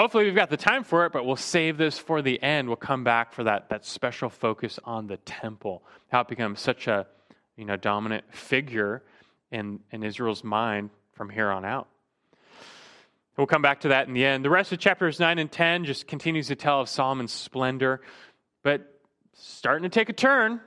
[0.00, 2.68] Hopefully, we've got the time for it, but we'll save this for the end.
[2.68, 6.86] We'll come back for that, that special focus on the temple, how it becomes such
[6.86, 7.06] a
[7.56, 9.02] you know, dominant figure
[9.50, 11.88] in, in Israel's mind from here on out.
[13.36, 14.44] We'll come back to that in the end.
[14.44, 18.02] The rest of chapters 9 and 10 just continues to tell of Solomon's splendor,
[18.62, 19.00] but
[19.34, 20.60] starting to take a turn.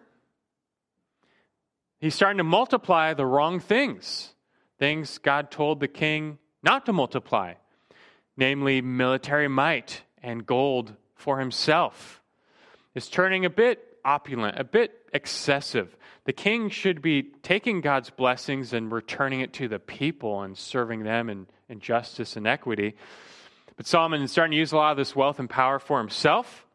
[2.00, 4.34] He's starting to multiply the wrong things,
[4.80, 7.54] things God told the king not to multiply,
[8.36, 12.22] namely military might and gold for himself.
[12.96, 15.96] Is turning a bit opulent, a bit excessive.
[16.26, 21.04] The king should be taking God's blessings and returning it to the people and serving
[21.04, 22.96] them in, in justice and equity.
[23.76, 26.66] But Solomon is starting to use a lot of this wealth and power for himself.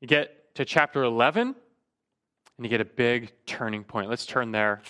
[0.00, 1.54] You get to chapter 11,
[2.56, 4.10] and you get a big turning point.
[4.10, 4.82] Let's turn there.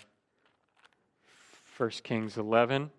[1.76, 2.90] 1 Kings 11.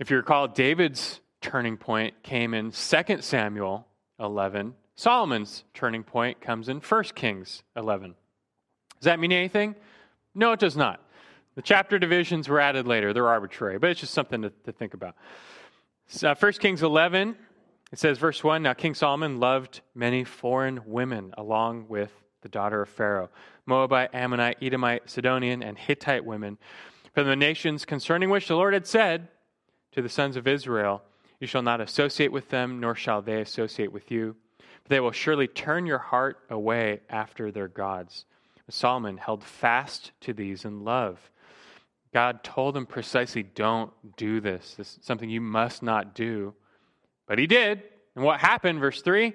[0.00, 3.86] If you recall, David's turning point came in 2 Samuel
[4.18, 4.74] 11.
[4.96, 8.14] Solomon's turning point comes in 1 Kings 11.
[8.98, 9.74] Does that mean anything?
[10.34, 11.02] No, it does not.
[11.54, 13.12] The chapter divisions were added later.
[13.12, 15.16] They're arbitrary, but it's just something to, to think about.
[16.22, 17.36] Uh, 1 Kings 11,
[17.92, 22.80] it says, verse 1 Now King Solomon loved many foreign women along with the daughter
[22.80, 23.28] of Pharaoh
[23.66, 26.56] Moabite, Ammonite, Edomite, Sidonian, and Hittite women
[27.12, 29.28] from the nations concerning which the Lord had said,
[29.92, 31.02] to the sons of Israel,
[31.40, 34.36] You shall not associate with them, nor shall they associate with you.
[34.58, 38.24] But they will surely turn your heart away after their gods.
[38.68, 41.18] Solomon held fast to these in love.
[42.12, 44.74] God told him precisely, Don't do this.
[44.74, 46.54] This is something you must not do.
[47.26, 47.82] But he did.
[48.14, 49.34] And what happened, verse 3?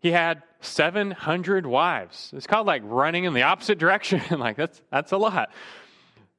[0.00, 2.32] He had 700 wives.
[2.34, 4.22] It's called like running in the opposite direction.
[4.38, 5.50] like, that's, that's a lot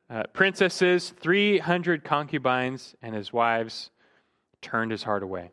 [0.09, 3.91] uh, princesses, 300 concubines, and his wives
[4.61, 5.51] turned his heart away.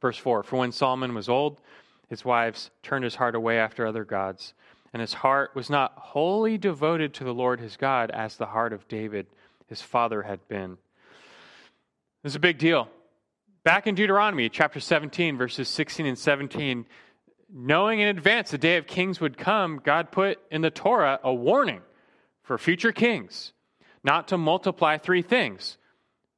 [0.00, 1.60] Verse 4 For when Solomon was old,
[2.08, 4.54] his wives turned his heart away after other gods,
[4.92, 8.72] and his heart was not wholly devoted to the Lord his God as the heart
[8.72, 9.26] of David,
[9.66, 10.76] his father, had been.
[12.22, 12.88] This is a big deal.
[13.64, 16.84] Back in Deuteronomy chapter 17, verses 16 and 17,
[17.50, 21.32] knowing in advance the day of kings would come, God put in the Torah a
[21.32, 21.80] warning
[22.44, 23.52] for future kings
[24.04, 25.76] not to multiply three things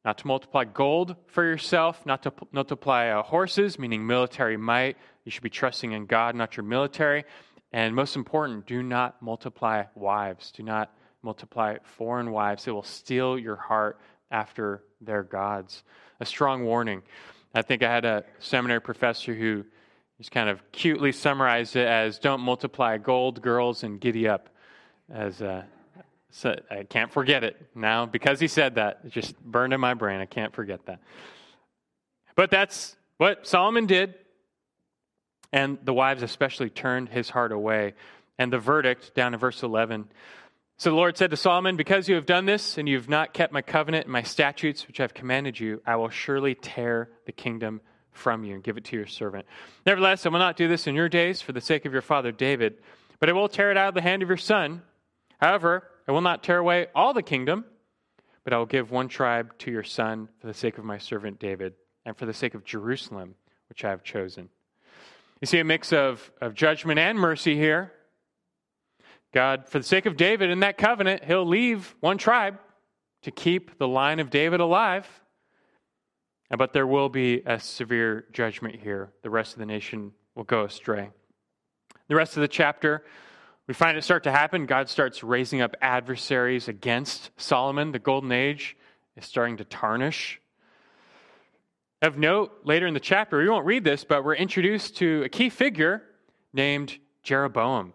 [0.06, 4.96] not to multiply gold for yourself, not to multiply uh, horses, meaning military might.
[5.24, 7.24] You should be trusting in God, not your military.
[7.72, 10.52] And most important, do not multiply wives.
[10.52, 10.92] Do not
[11.22, 12.64] multiply foreign wives.
[12.64, 13.98] They will steal your heart
[14.30, 15.82] after their gods.
[16.20, 17.02] A strong warning.
[17.52, 19.64] I think I had a seminary professor who
[20.18, 24.50] just kind of cutely summarized it as don't multiply gold, girls, and giddy up
[25.10, 25.64] as uh,
[26.36, 29.00] so I can't forget it now because he said that.
[29.06, 30.20] It just burned in my brain.
[30.20, 31.00] I can't forget that.
[32.34, 34.14] But that's what Solomon did.
[35.50, 37.94] And the wives especially turned his heart away.
[38.38, 40.08] And the verdict down in verse 11.
[40.76, 43.32] So the Lord said to Solomon, Because you have done this and you have not
[43.32, 47.08] kept my covenant and my statutes, which I have commanded you, I will surely tear
[47.24, 47.80] the kingdom
[48.12, 49.46] from you and give it to your servant.
[49.86, 52.30] Nevertheless, I will not do this in your days for the sake of your father
[52.30, 52.76] David,
[53.20, 54.82] but I will tear it out of the hand of your son.
[55.40, 57.64] However, I will not tear away all the kingdom,
[58.44, 61.40] but I will give one tribe to your son for the sake of my servant
[61.40, 63.34] David and for the sake of Jerusalem,
[63.68, 64.48] which I have chosen.
[65.40, 67.92] You see a mix of, of judgment and mercy here.
[69.34, 72.58] God, for the sake of David in that covenant, he'll leave one tribe
[73.22, 75.06] to keep the line of David alive.
[76.56, 79.10] But there will be a severe judgment here.
[79.22, 81.10] The rest of the nation will go astray.
[82.06, 83.04] The rest of the chapter
[83.66, 84.66] we find it start to happen.
[84.66, 87.92] God starts raising up adversaries against Solomon.
[87.92, 88.76] The golden age
[89.16, 90.40] is starting to tarnish.
[92.02, 95.28] Of note, later in the chapter, we won't read this, but we're introduced to a
[95.28, 96.02] key figure
[96.52, 97.92] named Jeroboam.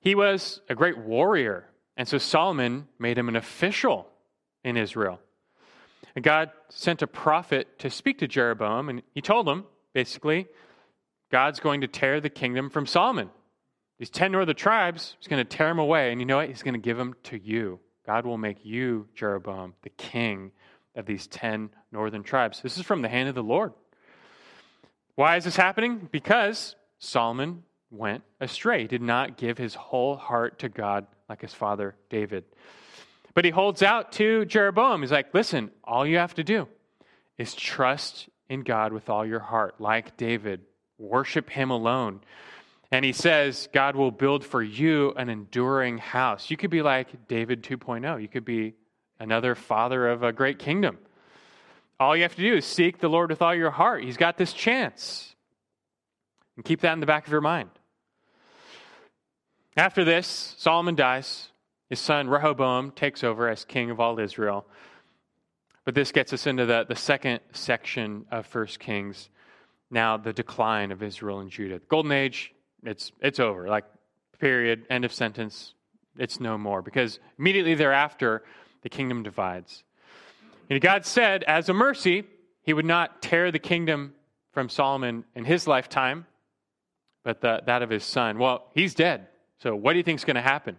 [0.00, 4.08] He was a great warrior, and so Solomon made him an official
[4.64, 5.20] in Israel.
[6.14, 10.48] And God sent a prophet to speak to Jeroboam, and he told him, basically,
[11.30, 13.30] God's going to tear the kingdom from Solomon.
[14.02, 16.10] These 10 northern tribes, he's going to tear them away.
[16.10, 16.48] And you know what?
[16.48, 17.78] He's going to give them to you.
[18.04, 20.50] God will make you, Jeroboam, the king
[20.96, 22.60] of these 10 northern tribes.
[22.62, 23.72] This is from the hand of the Lord.
[25.14, 26.08] Why is this happening?
[26.10, 28.80] Because Solomon went astray.
[28.80, 32.42] He did not give his whole heart to God like his father David.
[33.34, 35.02] But he holds out to Jeroboam.
[35.02, 36.66] He's like, listen, all you have to do
[37.38, 40.62] is trust in God with all your heart, like David.
[40.98, 42.20] Worship him alone.
[42.92, 46.50] And he says, God will build for you an enduring house.
[46.50, 48.20] You could be like David 2.0.
[48.20, 48.74] You could be
[49.18, 50.98] another father of a great kingdom.
[51.98, 54.04] All you have to do is seek the Lord with all your heart.
[54.04, 55.34] He's got this chance.
[56.56, 57.70] And keep that in the back of your mind.
[59.74, 61.48] After this, Solomon dies.
[61.88, 64.66] His son Rehoboam takes over as king of all Israel.
[65.86, 69.30] But this gets us into the, the second section of First Kings.
[69.90, 71.78] Now, the decline of Israel and Judah.
[71.78, 73.68] The Golden Age, it's, it's over.
[73.68, 73.84] Like,
[74.38, 75.74] period, end of sentence.
[76.18, 76.82] It's no more.
[76.82, 78.42] Because immediately thereafter,
[78.82, 79.84] the kingdom divides.
[80.68, 82.24] And God said, as a mercy,
[82.62, 84.14] he would not tear the kingdom
[84.52, 86.26] from Solomon in his lifetime,
[87.24, 88.38] but the, that of his son.
[88.38, 89.28] Well, he's dead.
[89.58, 90.76] So, what do you think is going to happen?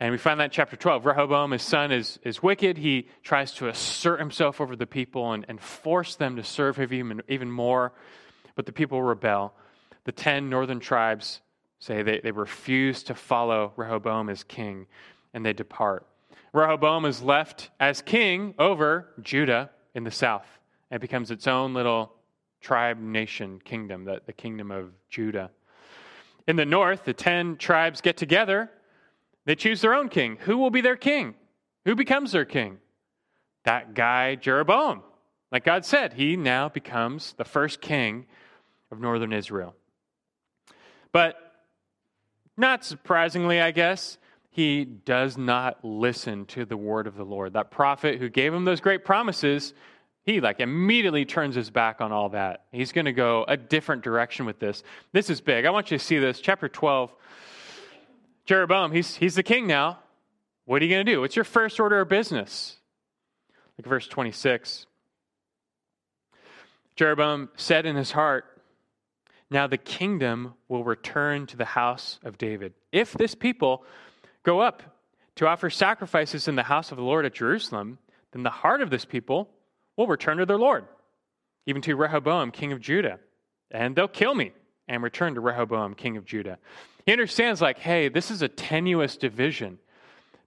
[0.00, 1.06] And we find that in chapter 12.
[1.06, 2.76] Rehoboam, his son, is, is wicked.
[2.76, 6.92] He tries to assert himself over the people and, and force them to serve him
[6.92, 7.92] even, even more.
[8.56, 9.54] But the people rebel.
[10.04, 11.40] The ten northern tribes
[11.78, 14.86] say they, they refuse to follow Rehoboam as king,
[15.32, 16.06] and they depart.
[16.52, 20.46] Rehoboam is left as king over Judah in the south
[20.90, 22.12] and becomes its own little
[22.60, 25.50] tribe nation kingdom, the, the kingdom of Judah.
[26.46, 28.70] In the north, the ten tribes get together
[29.44, 30.38] they choose their own king.
[30.40, 31.34] Who will be their king?
[31.84, 32.78] Who becomes their king?
[33.64, 35.02] That guy, Jeroboam.
[35.52, 38.26] Like God said, he now becomes the first king
[38.90, 39.74] of northern Israel.
[41.14, 41.36] But
[42.56, 44.18] not surprisingly, I guess,
[44.50, 47.52] he does not listen to the word of the Lord.
[47.52, 49.74] That prophet who gave him those great promises,
[50.24, 52.64] he like immediately turns his back on all that.
[52.72, 54.82] He's going to go a different direction with this.
[55.12, 55.66] This is big.
[55.66, 56.40] I want you to see this.
[56.40, 57.14] Chapter 12,
[58.44, 60.00] Jeroboam, he's, he's the king now.
[60.64, 61.20] What are you going to do?
[61.20, 62.78] What's your first order of business?
[63.78, 64.86] Look at verse 26.
[66.96, 68.53] Jeroboam said in his heart,
[69.54, 72.74] Now the kingdom will return to the house of David.
[72.90, 73.84] If this people
[74.42, 74.82] go up
[75.36, 77.98] to offer sacrifices in the house of the Lord at Jerusalem,
[78.32, 79.48] then the heart of this people
[79.96, 80.86] will return to their Lord,
[81.66, 83.20] even to Rehoboam, king of Judah.
[83.70, 84.50] And they'll kill me
[84.88, 86.58] and return to Rehoboam, king of Judah.
[87.06, 89.78] He understands, like, hey, this is a tenuous division.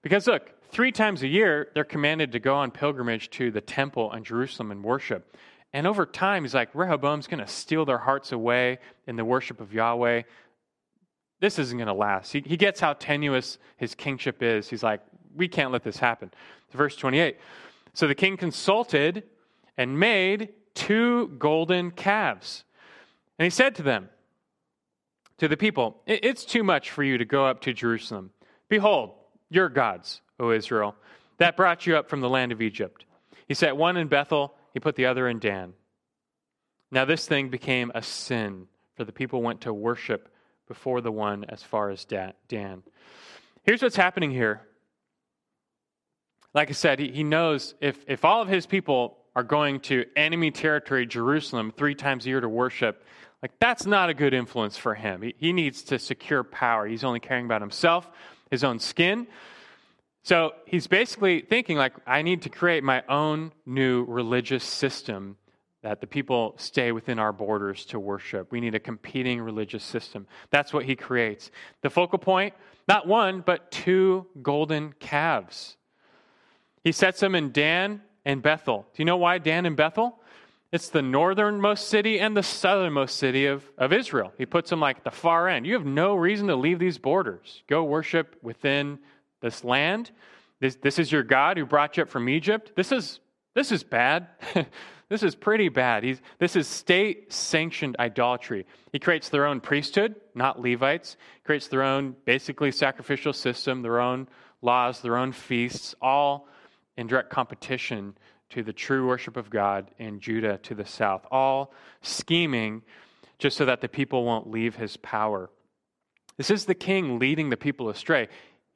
[0.01, 4.11] Because look, three times a year, they're commanded to go on pilgrimage to the temple
[4.11, 5.33] in Jerusalem and worship.
[5.77, 9.61] And over time, he's like, Rehoboam's going to steal their hearts away in the worship
[9.61, 10.23] of Yahweh.
[11.39, 12.33] This isn't going to last.
[12.33, 14.67] He, he gets how tenuous his kingship is.
[14.67, 15.01] He's like,
[15.35, 16.31] we can't let this happen.
[16.71, 17.37] Verse 28.
[17.93, 19.21] So the king consulted
[19.77, 22.63] and made two golden calves.
[23.37, 24.09] And he said to them,
[25.37, 28.31] to the people, It's too much for you to go up to Jerusalem.
[28.67, 29.11] Behold,
[29.51, 30.95] your gods, O Israel,
[31.37, 33.05] that brought you up from the land of Egypt.
[33.47, 35.73] He set one in Bethel, he put the other in Dan.
[36.91, 40.31] Now this thing became a sin, for the people went to worship
[40.67, 42.83] before the one as far as Dan.
[43.63, 44.61] Here's what's happening here.
[46.53, 50.51] Like I said, he knows if, if all of his people are going to enemy
[50.51, 53.03] territory, Jerusalem, three times a year to worship,
[53.41, 55.23] like, that's not a good influence for him.
[55.23, 56.85] He, he needs to secure power.
[56.85, 58.07] He's only caring about himself,
[58.51, 59.25] his own skin.
[60.27, 65.37] So he's basically thinking, like, I need to create my own new religious system
[65.83, 68.51] that the people stay within our borders to worship.
[68.51, 70.27] We need a competing religious system.
[70.49, 71.49] That's what he creates.
[71.81, 72.55] The focal point,
[72.89, 75.77] not one, but two golden calves.
[76.83, 78.85] He sets them in Dan and Bethel.
[78.93, 80.19] Do you know why Dan and Bethel?
[80.73, 84.33] It's the northernmost city and the southernmost city of, of Israel.
[84.37, 85.65] He puts them like the far end.
[85.65, 87.63] You have no reason to leave these borders.
[87.67, 88.99] Go worship within
[89.41, 90.11] this land.
[90.59, 92.73] This, this is your God who brought you up from Egypt.
[92.75, 93.19] This is,
[93.53, 94.27] this is bad.
[95.09, 96.03] this is pretty bad.
[96.03, 98.65] He's, this is state sanctioned idolatry.
[98.91, 101.17] He creates their own priesthood, not Levites.
[101.35, 104.27] He creates their own basically sacrificial system, their own
[104.61, 106.47] laws, their own feasts, all
[106.97, 108.17] in direct competition
[108.49, 112.81] to the true worship of God in Judah to the south, all scheming
[113.39, 115.49] just so that the people won't leave his power.
[116.37, 118.27] This is the king leading the people astray.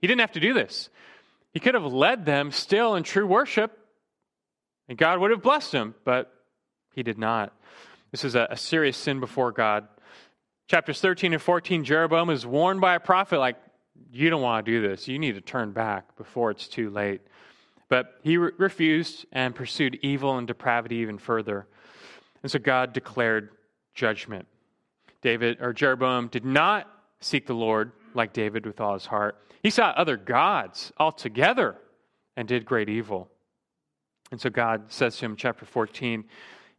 [0.01, 0.89] He didn't have to do this.
[1.53, 3.77] He could have led them still in true worship,
[4.89, 6.33] and God would have blessed him, but
[6.95, 7.53] he did not.
[8.11, 9.87] This is a, a serious sin before God.
[10.67, 13.57] Chapters 13 and 14, Jeroboam is warned by a prophet, like,
[14.11, 15.07] you don't want to do this.
[15.07, 17.21] You need to turn back before it's too late.
[17.89, 21.67] But he re- refused and pursued evil and depravity even further.
[22.41, 23.49] And so God declared
[23.93, 24.47] judgment.
[25.21, 26.87] David or Jeroboam did not
[27.19, 29.37] seek the Lord like David with all his heart.
[29.63, 31.77] He sought other gods altogether
[32.35, 33.29] and did great evil.
[34.31, 36.23] And so God says to him, chapter 14,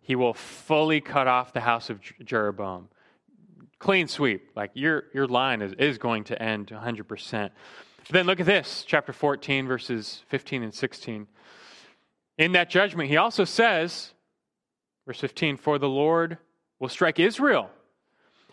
[0.01, 2.89] he will fully cut off the house of Jeroboam.
[3.79, 4.51] Clean sweep.
[4.57, 7.51] Like your, your line is, is going to end 100%.
[7.99, 11.27] But Then look at this, chapter 14, verses 15 and 16.
[12.39, 14.13] In that judgment, he also says,
[15.07, 16.39] verse 15, For the Lord
[16.81, 17.71] will strike Israel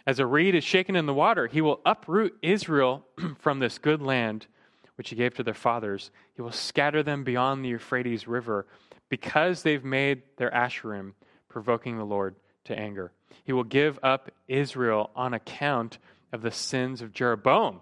[0.10, 3.06] As a reed is shaken in the water, he will uproot Israel
[3.38, 4.48] from this good land
[4.96, 6.10] which he gave to their fathers.
[6.34, 8.66] He will scatter them beyond the Euphrates River
[9.10, 11.14] because they've made their Asherim,
[11.48, 13.12] provoking the Lord to anger.
[13.44, 16.00] He will give up Israel on account
[16.34, 17.80] of the sins of Jeroboam,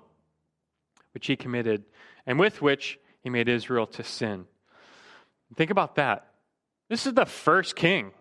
[1.14, 1.86] which he committed,
[2.26, 4.48] and with which he made Israel to sin.
[5.56, 6.28] Think about that.
[6.90, 8.12] This is the first king.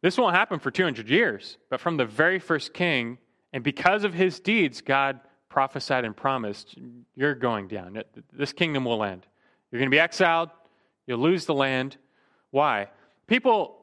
[0.00, 3.18] This won't happen for 200 years, but from the very first king,
[3.54, 6.74] and because of his deeds, God prophesied and promised,
[7.14, 8.02] you're going down.
[8.32, 9.24] This kingdom will end.
[9.70, 10.50] You're going to be exiled.
[11.06, 11.96] You'll lose the land.
[12.50, 12.88] Why?
[13.28, 13.76] People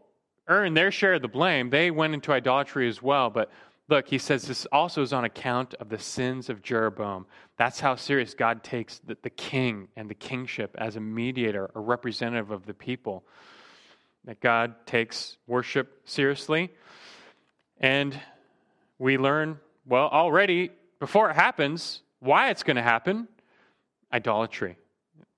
[0.49, 1.69] earn their share of the blame.
[1.69, 3.29] They went into idolatry as well.
[3.29, 3.49] But
[3.87, 7.25] look, he says this also is on account of the sins of Jeroboam.
[7.55, 11.79] That's how serious God takes the, the king and the kingship as a mediator, a
[11.79, 13.23] representative of the people.
[14.25, 16.71] That God takes worship seriously.
[17.79, 18.19] And
[19.01, 23.27] we learn, well, already before it happens, why it's going to happen
[24.13, 24.77] idolatry,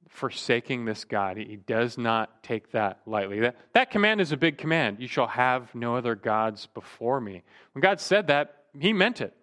[0.10, 1.38] forsaking this God.
[1.38, 3.40] He does not take that lightly.
[3.40, 4.98] That, that command is a big command.
[5.00, 7.42] You shall have no other gods before me.
[7.72, 9.34] When God said that, he meant it,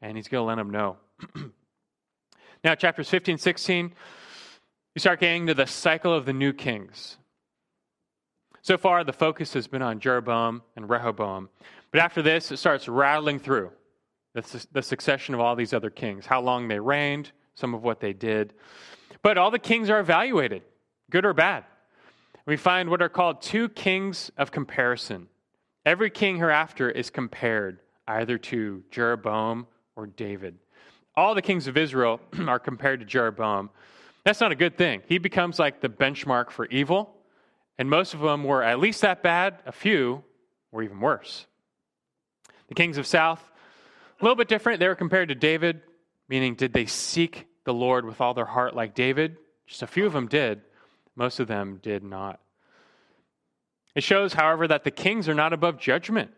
[0.00, 0.96] and he's going to let them know.
[2.64, 3.92] now, chapters 15, 16,
[4.94, 7.18] you start getting to the cycle of the new kings.
[8.62, 11.50] So far, the focus has been on Jeroboam and Rehoboam.
[11.96, 13.70] But after this, it starts rattling through
[14.34, 18.00] the, the succession of all these other kings, how long they reigned, some of what
[18.00, 18.52] they did.
[19.22, 20.60] But all the kings are evaluated,
[21.08, 21.64] good or bad.
[22.44, 25.28] We find what are called two kings of comparison.
[25.86, 29.66] Every king hereafter is compared either to Jeroboam
[29.96, 30.58] or David.
[31.14, 33.70] All the kings of Israel are compared to Jeroboam.
[34.22, 35.00] That's not a good thing.
[35.08, 37.16] He becomes like the benchmark for evil,
[37.78, 40.22] and most of them were at least that bad, a few
[40.72, 41.46] were even worse.
[42.68, 43.42] The kings of South
[44.20, 44.80] a little bit different.
[44.80, 45.82] They were compared to David,
[46.28, 49.36] meaning, did they seek the Lord with all their heart like David?
[49.66, 50.62] Just a few of them did,
[51.14, 52.40] most of them did not.
[53.94, 56.30] It shows, however, that the kings are not above judgment.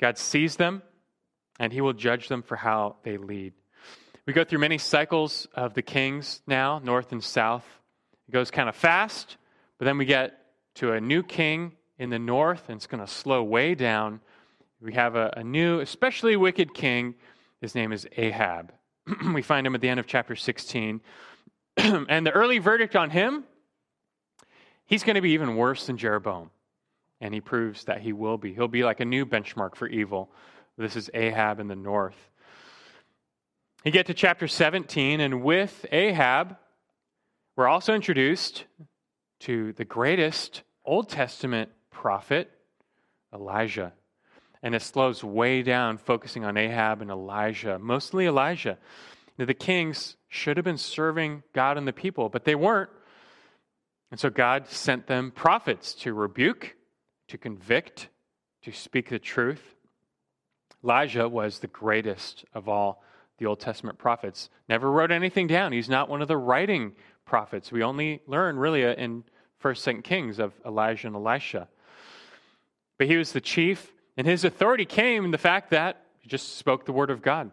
[0.00, 0.82] God sees them,
[1.58, 3.54] and he will judge them for how they lead.
[4.26, 7.64] We go through many cycles of the kings now, north and south.
[8.28, 9.36] It goes kind of fast,
[9.78, 10.38] but then we get
[10.76, 14.20] to a new king in the north, and it's going to slow way down
[14.80, 17.14] we have a, a new, especially wicked king.
[17.60, 18.72] His name is Ahab.
[19.34, 21.00] we find him at the end of chapter 16.
[21.76, 23.44] and the early verdict on him,
[24.84, 26.50] he's going to be even worse than Jeroboam.
[27.20, 28.52] And he proves that he will be.
[28.52, 30.30] He'll be like a new benchmark for evil.
[30.76, 32.16] This is Ahab in the north.
[33.84, 36.56] You get to chapter 17, and with Ahab,
[37.56, 38.64] we're also introduced
[39.40, 42.50] to the greatest Old Testament prophet,
[43.32, 43.92] Elijah
[44.66, 48.76] and it slows way down, focusing on Ahab and Elijah, mostly Elijah.
[49.38, 52.90] Now, the kings should have been serving God and the people, but they weren't.
[54.10, 56.74] And so God sent them prophets to rebuke,
[57.28, 58.08] to convict,
[58.64, 59.62] to speak the truth.
[60.82, 63.04] Elijah was the greatest of all
[63.38, 64.50] the Old Testament prophets.
[64.68, 65.70] Never wrote anything down.
[65.70, 67.70] He's not one of the writing prophets.
[67.70, 69.22] We only learn really in
[69.60, 71.68] First, Second Kings of Elijah and Elisha.
[72.98, 76.56] But he was the chief and his authority came in the fact that he just
[76.56, 77.50] spoke the word of God.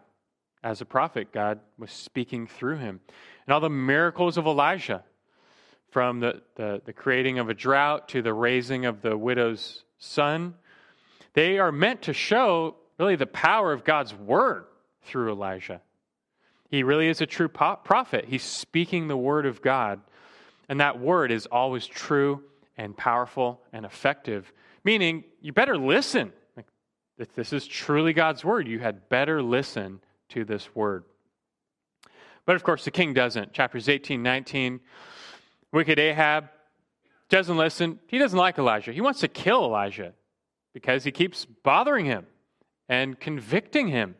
[0.62, 3.00] As a prophet, God was speaking through him.
[3.46, 5.04] And all the miracles of Elijah,
[5.90, 10.54] from the, the, the creating of a drought to the raising of the widow's son,
[11.34, 14.64] they are meant to show really the power of God's word
[15.02, 15.80] through Elijah.
[16.68, 18.24] He really is a true prophet.
[18.26, 20.00] He's speaking the word of God.
[20.68, 22.42] And that word is always true
[22.76, 24.52] and powerful and effective,
[24.82, 26.32] meaning you better listen
[27.16, 30.00] this is truly God's word, you had better listen
[30.30, 31.04] to this word.
[32.46, 33.52] But of course, the king doesn't.
[33.52, 34.80] Chapters 18, 19.
[35.72, 36.50] Wicked Ahab
[37.28, 37.98] doesn't listen.
[38.06, 38.92] He doesn't like Elijah.
[38.92, 40.12] He wants to kill Elijah
[40.72, 42.26] because he keeps bothering him
[42.88, 44.16] and convicting him.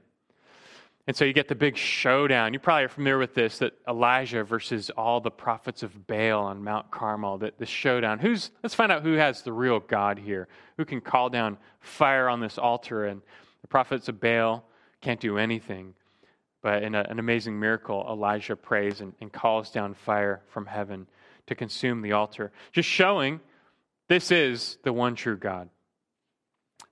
[1.07, 2.55] And so you get the big showdown.
[2.55, 6.65] You probably are familiar with this that Elijah versus all the prophets of Baal on
[6.65, 8.19] Mount Carmel, that the showdown.
[8.19, 10.49] Who's let's find out who has the real God here.
[10.79, 13.21] Who can call down fire on this altar and
[13.61, 14.65] the prophets of Baal
[15.03, 15.95] can't do anything.
[16.63, 21.07] But in a, an amazing miracle, Elijah prays and, and calls down fire from heaven
[21.47, 23.41] to consume the altar, just showing
[24.09, 25.69] this is the one true God.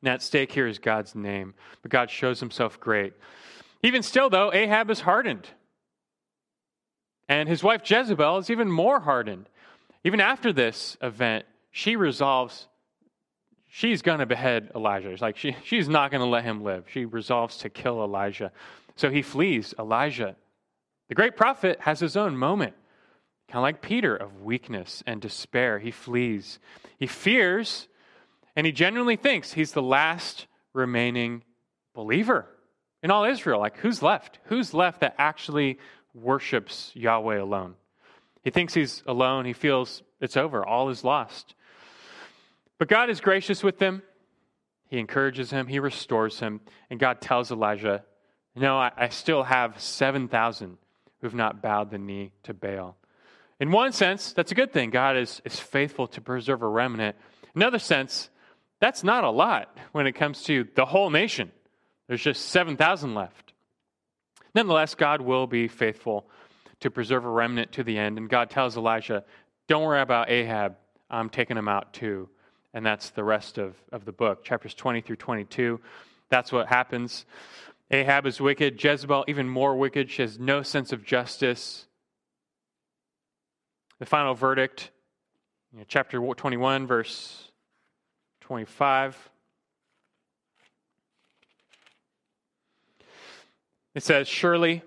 [0.02, 3.14] Now, at stake here is God's name, but God shows himself great.
[3.82, 5.48] Even still, though, Ahab is hardened.
[7.28, 9.48] And his wife Jezebel is even more hardened.
[10.04, 12.68] Even after this event, she resolves
[13.68, 15.10] she's going to behead Elijah.
[15.10, 16.84] It's like she, she's not going to let him live.
[16.92, 18.52] She resolves to kill Elijah.
[18.96, 19.74] So he flees.
[19.78, 20.36] Elijah,
[21.08, 22.74] the great prophet, has his own moment,
[23.48, 25.78] kind of like Peter, of weakness and despair.
[25.78, 26.58] He flees.
[26.98, 27.88] He fears,
[28.54, 31.42] and he genuinely thinks he's the last remaining
[31.94, 32.46] believer
[33.02, 33.60] in all Israel.
[33.60, 34.38] Like, who's left?
[34.44, 35.78] Who's left that actually
[36.14, 37.74] worships Yahweh alone?
[38.42, 39.44] He thinks he's alone.
[39.44, 40.64] He feels it's over.
[40.64, 41.54] All is lost.
[42.78, 44.02] But God is gracious with them.
[44.88, 48.04] He encourages him, he restores him, and God tells Elijah,
[48.54, 50.76] No, I, I still have 7,000
[51.20, 52.98] who have not bowed the knee to Baal.
[53.58, 54.90] In one sense, that's a good thing.
[54.90, 57.16] God is, is faithful to preserve a remnant.
[57.54, 58.28] In another sense,
[58.80, 61.52] that's not a lot when it comes to the whole nation.
[62.12, 63.54] There's just 7,000 left.
[64.54, 66.28] Nonetheless, God will be faithful
[66.80, 68.18] to preserve a remnant to the end.
[68.18, 69.24] And God tells Elijah,
[69.66, 70.76] Don't worry about Ahab.
[71.08, 72.28] I'm taking him out too.
[72.74, 75.80] And that's the rest of, of the book, chapters 20 through 22.
[76.28, 77.24] That's what happens.
[77.90, 78.84] Ahab is wicked.
[78.84, 80.10] Jezebel, even more wicked.
[80.10, 81.86] She has no sense of justice.
[84.00, 84.90] The final verdict,
[85.72, 87.50] you know, chapter 21, verse
[88.42, 89.30] 25.
[93.94, 94.82] It says, Surely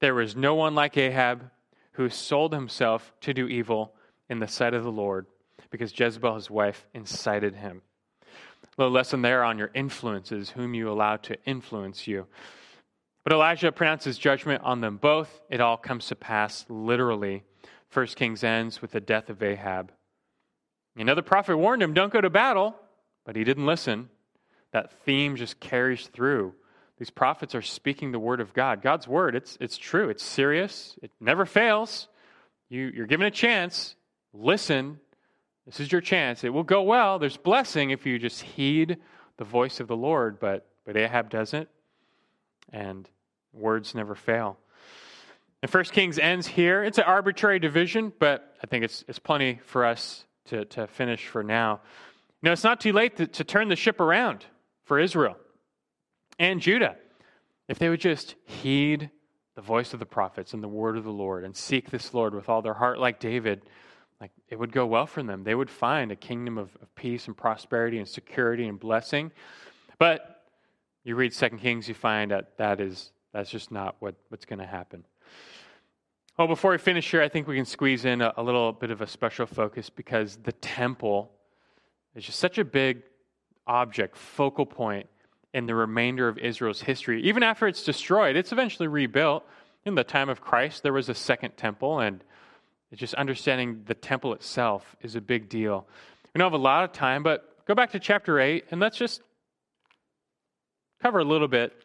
[0.00, 1.50] there was no one like Ahab
[1.92, 3.94] who sold himself to do evil
[4.28, 5.26] in the sight of the Lord
[5.70, 7.82] because Jezebel, his wife, incited him.
[8.22, 12.26] A little lesson there on your influences, whom you allow to influence you.
[13.24, 15.42] But Elijah pronounces judgment on them both.
[15.50, 17.44] It all comes to pass literally.
[17.88, 19.92] First Kings ends with the death of Ahab.
[20.96, 22.74] Another prophet warned him, don't go to battle,
[23.24, 24.08] but he didn't listen.
[24.72, 26.54] That theme just carries through
[27.02, 28.80] these prophets are speaking the word of God.
[28.80, 32.06] God's word, it's, it's true, it's serious, it never fails.
[32.68, 33.96] You, you're given a chance.
[34.32, 35.00] Listen.
[35.66, 36.44] This is your chance.
[36.44, 37.18] It will go well.
[37.18, 38.98] There's blessing if you just heed
[39.36, 41.68] the voice of the Lord, but, but Ahab doesn't,
[42.72, 43.10] and
[43.52, 44.56] words never fail.
[45.60, 46.84] And First Kings ends here.
[46.84, 51.26] It's an arbitrary division, but I think it's, it's plenty for us to, to finish
[51.26, 51.80] for now.
[52.42, 54.46] Know, it's not too late to, to turn the ship around
[54.84, 55.36] for Israel
[56.38, 56.96] and Judah,
[57.68, 59.10] if they would just heed
[59.54, 62.34] the voice of the prophets and the word of the Lord and seek this Lord
[62.34, 63.62] with all their heart, like David,
[64.20, 65.44] like it would go well for them.
[65.44, 69.30] They would find a kingdom of, of peace and prosperity and security and blessing.
[69.98, 70.44] But
[71.04, 74.58] you read Second Kings, you find that that is that's just not what, what's going
[74.58, 75.04] to happen.
[76.38, 78.90] Well, before we finish here, I think we can squeeze in a, a little bit
[78.90, 81.30] of a special focus because the temple
[82.14, 83.02] is just such a big
[83.66, 85.06] object, focal point
[85.54, 87.22] in the remainder of Israel's history.
[87.22, 89.44] Even after it's destroyed, it's eventually rebuilt.
[89.84, 92.22] In the time of Christ, there was a second temple, and
[92.94, 95.86] just understanding the temple itself is a big deal.
[96.32, 98.96] We don't have a lot of time, but go back to chapter 8, and let's
[98.96, 99.22] just
[101.02, 101.84] cover a little bit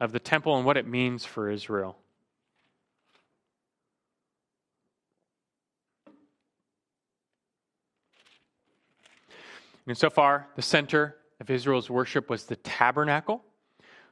[0.00, 1.96] of the temple and what it means for Israel.
[9.86, 13.42] And so far, the center of Israel's worship was the tabernacle.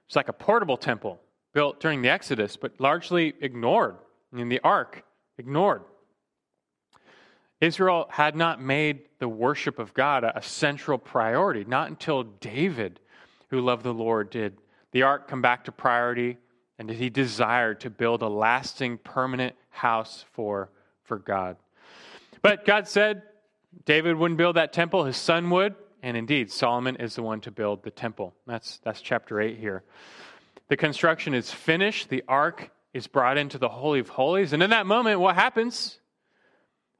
[0.06, 1.20] It's like a portable temple
[1.52, 3.94] built during the Exodus, but largely ignored
[4.36, 5.04] in the ark,
[5.38, 5.82] ignored.
[7.60, 12.98] Israel had not made the worship of God a, central priority, not until David,
[13.50, 14.58] who loved the Lord, did
[14.90, 16.36] the ark come back to priority
[16.80, 20.70] and did he desire to build a lasting, permanent house for,
[21.04, 21.56] for God.
[22.42, 23.22] But God said
[23.84, 25.76] David wouldn't build that temple, his son would.
[26.02, 28.34] And indeed, Solomon is the one to build the temple.
[28.46, 29.82] That's, that's chapter 8 here.
[30.68, 32.08] The construction is finished.
[32.08, 34.52] The ark is brought into the Holy of Holies.
[34.52, 35.98] And in that moment, what happens?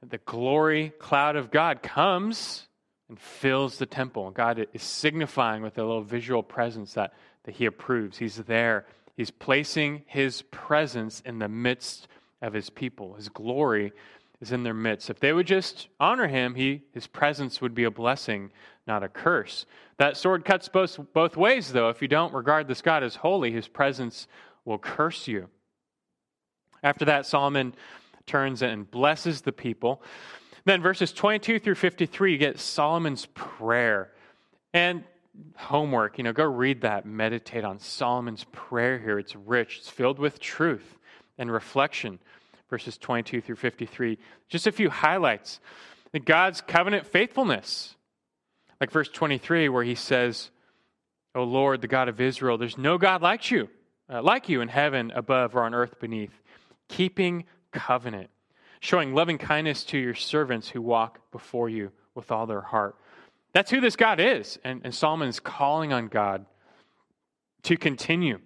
[0.07, 2.67] The glory cloud of God comes
[3.09, 4.31] and fills the temple.
[4.31, 8.17] God is signifying with a little visual presence that, that He approves.
[8.17, 8.85] He's there.
[9.15, 12.07] He's placing His presence in the midst
[12.41, 13.15] of His people.
[13.15, 13.93] His glory
[14.39, 15.09] is in their midst.
[15.09, 18.51] If they would just honor Him, he, His presence would be a blessing
[18.87, 19.65] not a curse.
[19.97, 21.89] That sword cuts both, both ways, though.
[21.89, 24.27] If you don't regard this God as holy, his presence
[24.65, 25.47] will curse you.
[26.83, 27.75] After that, Solomon
[28.25, 30.01] turns and blesses the people.
[30.65, 34.11] Then, verses 22 through 53, you get Solomon's prayer.
[34.73, 35.03] And
[35.55, 39.19] homework, you know, go read that, meditate on Solomon's prayer here.
[39.19, 40.97] It's rich, it's filled with truth
[41.37, 42.19] and reflection.
[42.69, 44.17] Verses 22 through 53.
[44.47, 45.59] Just a few highlights.
[46.25, 47.95] God's covenant faithfulness.
[48.81, 50.49] Like verse 23, where he says,
[51.35, 53.69] O Lord, the God of Israel, there's no God like you,
[54.11, 56.33] uh, like you in heaven above or on earth beneath,
[56.89, 58.31] keeping covenant,
[58.79, 62.95] showing loving kindness to your servants who walk before you with all their heart.
[63.53, 64.57] That's who this God is.
[64.63, 66.47] And, and Solomon is calling on God
[67.63, 68.39] to continue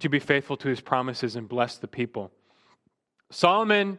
[0.00, 2.30] to be faithful to his promises and bless the people.
[3.30, 3.98] Solomon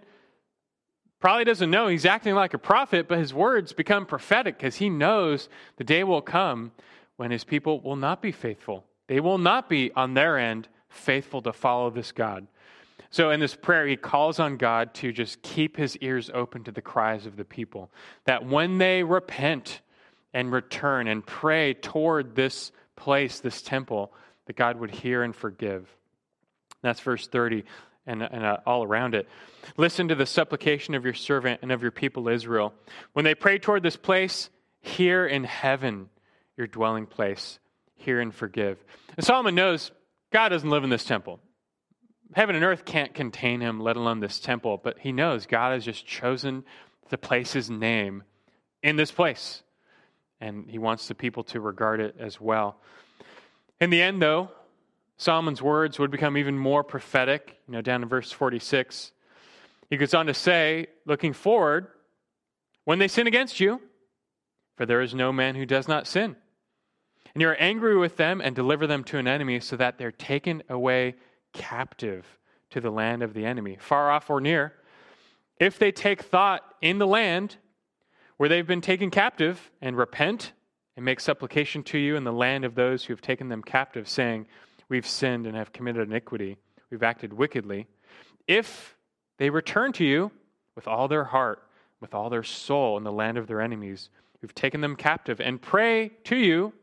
[1.20, 4.89] probably doesn't know he's acting like a prophet, but his words become prophetic because he
[4.89, 6.72] knows the day will come
[7.18, 8.86] when his people will not be faithful.
[9.07, 12.47] They will not be, on their end, faithful to follow this God.
[13.09, 16.72] So, in this prayer, he calls on God to just keep his ears open to
[16.72, 17.89] the cries of the people.
[18.26, 19.80] That when they repent
[20.34, 24.11] and return and pray toward this place, this temple,
[24.45, 25.88] that God would hear and forgive.
[26.82, 27.63] That's verse 30
[28.08, 29.28] and, and uh, all around it.
[29.76, 32.74] Listen to the supplication of your servant and of your people Israel.
[33.14, 34.49] When they pray toward this place,
[34.80, 36.10] here in heaven,
[36.55, 37.60] your dwelling place,
[37.95, 38.84] hear and forgive.
[39.16, 39.91] And Solomon knows
[40.32, 41.39] God doesn't live in this temple.
[42.34, 45.86] Heaven and earth can't contain him, let alone this temple, but he knows God has
[45.86, 46.64] just chosen
[47.10, 48.24] to place his name
[48.84, 49.64] in this place.
[50.39, 52.80] And he wants the people to regard it as well.
[53.80, 54.51] In the end, though,
[55.18, 59.11] Solomon's words would become even more prophetic, you know, down in verse 46.
[59.89, 61.88] He goes on to say, looking forward,
[62.86, 63.82] when they sin against you,
[64.76, 66.36] for there is no man who does not sin.
[67.34, 70.11] And you are angry with them and deliver them to an enemy so that they're
[70.11, 71.15] taken away
[71.53, 72.26] captive
[72.70, 74.74] to the land of the enemy, far off or near.
[75.59, 77.57] If they take thought in the land
[78.38, 80.53] where they've been taken captive and repent
[80.95, 84.07] and make supplication to you in the land of those who have taken them captive,
[84.07, 84.45] saying,
[84.90, 86.58] We've sinned and have committed iniquity,
[86.90, 87.88] we've acted wickedly.
[88.48, 88.96] If
[89.38, 90.32] they return to you
[90.76, 91.64] with all their heart,
[92.00, 94.10] with all their soul in the land of their enemies,
[94.40, 96.74] who've taken them captive, and pray to you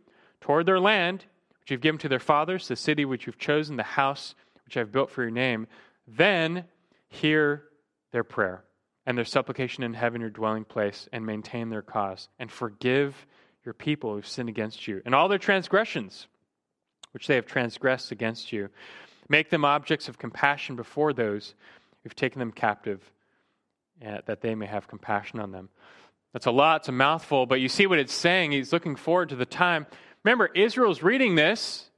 [0.40, 1.24] toward their land,
[1.60, 4.34] which you've given to their fathers, the city which you've chosen, the house
[4.64, 5.66] which I've built for your name,
[6.06, 6.64] then
[7.08, 7.64] hear
[8.12, 8.64] their prayer
[9.06, 13.26] and their supplication in heaven, your dwelling place, and maintain their cause, and forgive
[13.64, 16.26] your people who've sinned against you, and all their transgressions
[17.14, 18.68] which they have transgressed against you.
[19.28, 21.54] Make them objects of compassion before those
[22.02, 23.00] who've taken them captive,
[24.04, 25.70] uh, that they may have compassion on them.
[26.32, 28.52] That's a lot, it's a mouthful, but you see what it's saying.
[28.52, 29.86] He's looking forward to the time.
[30.24, 31.88] Remember, Israel's reading this,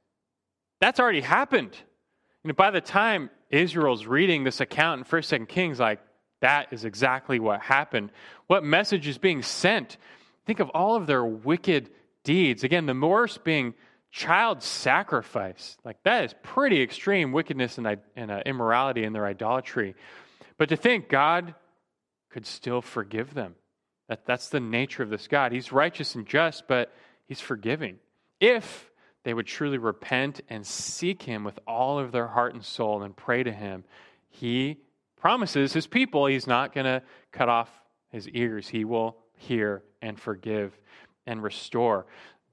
[0.79, 1.75] that's already happened.
[2.43, 5.99] Know, by the time Israel's reading this account in 1st, 2nd Kings, like,
[6.41, 8.11] that is exactly what happened.
[8.45, 9.97] What message is being sent?
[10.45, 11.89] Think of all of their wicked
[12.23, 12.63] deeds.
[12.63, 13.73] Again, the worst being
[14.11, 15.77] child sacrifice.
[15.83, 19.95] Like, that is pretty extreme wickedness and, and uh, immorality in their idolatry.
[20.57, 21.53] But to think God
[22.29, 23.55] could still forgive them.
[24.09, 25.51] That, that's the nature of this God.
[25.51, 26.93] He's righteous and just, but
[27.25, 27.97] He's forgiving.
[28.39, 28.89] If
[29.23, 33.15] they would truly repent and seek Him with all of their heart and soul and
[33.15, 33.83] pray to Him,
[34.29, 34.77] He
[35.19, 37.69] promises His people He's not going to cut off
[38.11, 38.69] His ears.
[38.69, 40.77] He will hear and forgive
[41.25, 42.05] and restore.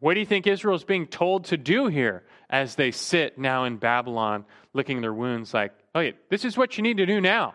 [0.04, 3.64] What do you think Israel is being told to do here as they sit now
[3.64, 4.44] in Babylon,
[4.74, 7.54] licking their wounds like, oh, yeah, this is what you need to do now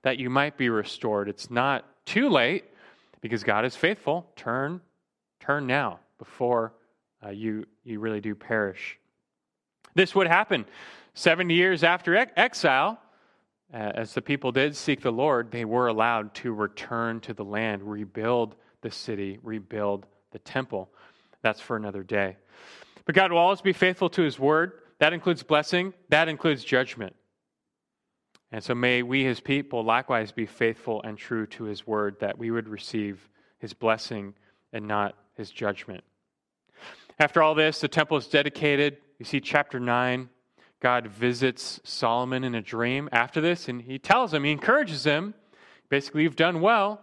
[0.00, 1.28] that you might be restored?
[1.28, 2.64] It's not too late
[3.20, 4.26] because God is faithful.
[4.34, 4.80] Turn,
[5.40, 6.72] turn now before
[7.22, 8.98] uh, you, you really do perish.
[9.94, 10.64] This would happen
[11.12, 12.98] 70 years after ex- exile.
[13.74, 17.44] Uh, as the people did seek the Lord, they were allowed to return to the
[17.44, 20.88] land, rebuild the city, rebuild the temple.
[21.42, 22.36] That's for another day.
[23.04, 24.72] But God will always be faithful to his word.
[24.98, 27.16] That includes blessing, that includes judgment.
[28.52, 32.36] And so may we, his people, likewise be faithful and true to his word, that
[32.36, 33.28] we would receive
[33.58, 34.34] his blessing
[34.72, 36.04] and not his judgment.
[37.18, 38.98] After all this, the temple is dedicated.
[39.18, 40.28] You see, chapter 9,
[40.80, 45.34] God visits Solomon in a dream after this, and he tells him, he encourages him,
[45.88, 47.00] basically, you've done well.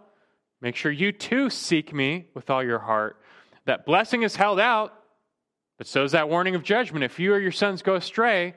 [0.60, 3.20] Make sure you too seek me with all your heart.
[3.68, 4.94] That blessing is held out,
[5.76, 7.04] but so is that warning of judgment.
[7.04, 8.54] If you or your sons go astray,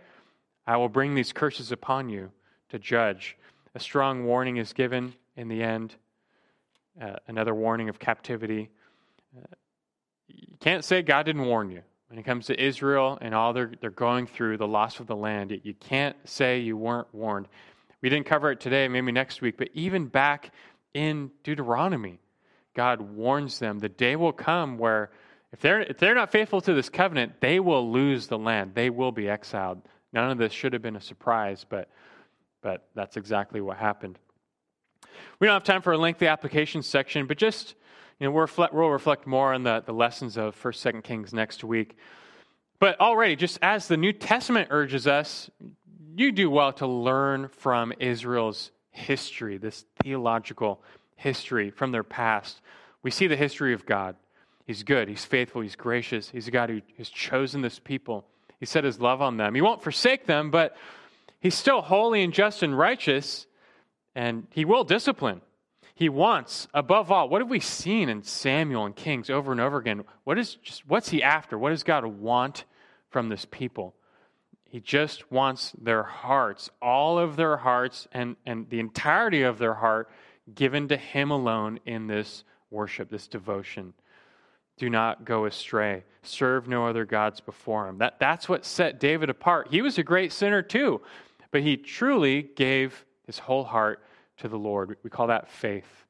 [0.65, 2.31] I will bring these curses upon you
[2.69, 3.37] to judge.
[3.75, 5.95] A strong warning is given in the end,
[7.01, 8.69] uh, another warning of captivity.
[9.37, 9.53] Uh,
[10.29, 11.81] you can't say God didn't warn you.
[12.07, 15.15] When it comes to Israel and all they're, they're going through, the loss of the
[15.17, 17.49] land, you can't say you weren't warned.
[18.01, 20.51] We didn't cover it today, maybe next week, but even back
[20.93, 22.21] in Deuteronomy,
[22.73, 25.11] God warns them the day will come where
[25.51, 28.71] if they're, if they're not faithful to this covenant, they will lose the land.
[28.73, 29.81] They will be exiled.
[30.13, 31.89] None of this should have been a surprise, but,
[32.61, 34.17] but that's exactly what happened.
[35.39, 37.75] We don't have time for a lengthy application section, but just,
[38.19, 41.33] you know, we'll reflect, we'll reflect more on the, the lessons of 1st, 2nd Kings
[41.33, 41.97] next week.
[42.79, 45.49] But already, just as the New Testament urges us,
[46.15, 50.81] you do well to learn from Israel's history, this theological
[51.21, 52.61] history from their past.
[53.03, 54.15] We see the history of God.
[54.65, 56.29] He's good, He's faithful, He's gracious.
[56.29, 58.25] He's a God who has chosen this people.
[58.59, 59.55] He set His love on them.
[59.55, 60.75] He won't forsake them, but
[61.39, 63.47] He's still holy and just and righteous,
[64.15, 65.41] and He will discipline.
[65.93, 69.77] He wants, above all, what have we seen in Samuel and Kings over and over
[69.77, 70.03] again?
[70.23, 71.59] What is just what's he after?
[71.59, 72.63] What does God want
[73.09, 73.93] from this people?
[74.63, 79.73] He just wants their hearts, all of their hearts, and, and the entirety of their
[79.73, 80.09] heart
[80.55, 83.93] given to Him alone in this worship, this devotion.
[84.77, 86.03] Do not go astray.
[86.23, 87.99] Serve no other gods before Him.
[87.99, 89.67] That, that's what set David apart.
[89.69, 91.01] He was a great sinner too,
[91.51, 94.03] but he truly gave his whole heart
[94.37, 94.97] to the Lord.
[95.03, 96.05] We call that faith.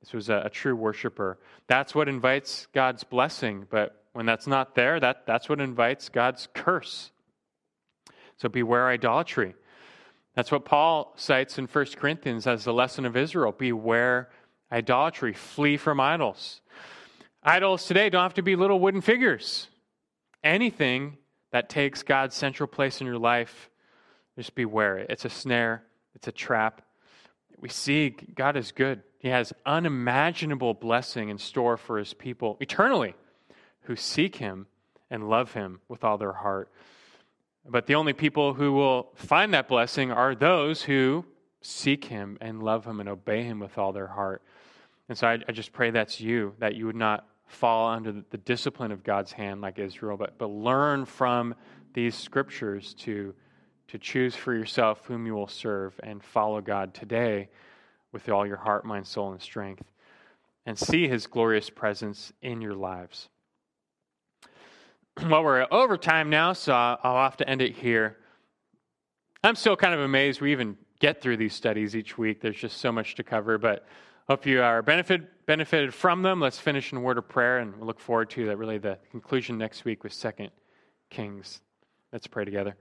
[0.00, 1.38] This was a, a true worshiper.
[1.66, 6.48] That's what invites God's blessing, but when that's not there, that, that's what invites God's
[6.54, 7.10] curse.
[8.38, 9.54] So beware idolatry.
[10.36, 13.52] That's what Paul cites in 1 Corinthians as the lesson of Israel.
[13.52, 14.28] Beware
[14.70, 15.32] idolatry.
[15.32, 16.60] Flee from idols.
[17.42, 19.68] Idols today don't have to be little wooden figures.
[20.44, 21.16] Anything
[21.52, 23.70] that takes God's central place in your life,
[24.36, 24.98] just beware.
[24.98, 25.06] it.
[25.10, 25.82] It's a snare,
[26.14, 26.82] it's a trap.
[27.58, 29.02] We see God is good.
[29.18, 33.14] He has unimaginable blessing in store for his people eternally
[33.82, 34.66] who seek him
[35.10, 36.70] and love him with all their heart.
[37.68, 41.24] But the only people who will find that blessing are those who
[41.62, 44.42] seek Him and love Him and obey Him with all their heart.
[45.08, 48.24] And so I, I just pray that's you, that you would not fall under the,
[48.30, 51.54] the discipline of God's hand like Israel, but, but learn from
[51.94, 53.34] these scriptures to,
[53.88, 57.48] to choose for yourself whom you will serve and follow God today
[58.12, 59.84] with all your heart, mind, soul, and strength,
[60.66, 63.28] and see His glorious presence in your lives.
[65.30, 68.18] well, we're over time now, so I'll have to end it here.
[69.42, 72.40] I'm still kind of amazed we even get through these studies each week.
[72.40, 73.86] There's just so much to cover, but
[74.28, 76.40] hope you are benefit, benefited from them.
[76.40, 78.58] Let's finish in a word of prayer, and we'll look forward to that.
[78.58, 80.50] Really, the conclusion next week with Second
[81.08, 81.60] Kings.
[82.12, 82.76] Let's pray together.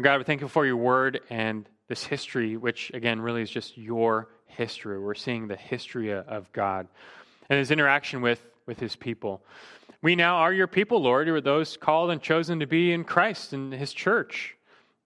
[0.00, 3.78] God, we thank you for your word and this history, which again really is just
[3.78, 4.98] your history.
[4.98, 6.88] We're seeing the history of God
[7.48, 9.42] and his interaction with with his people.
[10.00, 13.02] We now are your people, Lord, who are those called and chosen to be in
[13.02, 14.56] Christ and his church.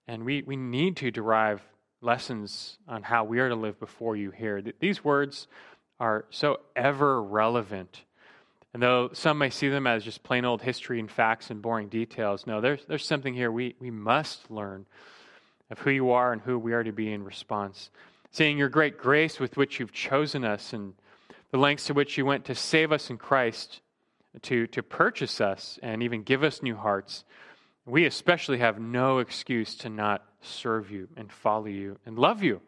[0.07, 1.63] And we, we need to derive
[1.99, 4.61] lessons on how we are to live before you here.
[4.79, 5.47] These words
[5.99, 8.03] are so ever relevant.
[8.71, 11.89] And though some may see them as just plain old history and facts and boring
[11.89, 14.85] details, no, there's, there's something here we, we must learn
[15.71, 17.89] of who you are and who we are to be in response.
[18.29, 20.93] Seeing your great grace with which you've chosen us and
[21.55, 23.79] the lengths to which you went to save us in Christ,
[24.41, 27.23] to, to purchase us, and even give us new hearts,
[27.85, 32.59] we especially have no excuse to not serve you and follow you and love you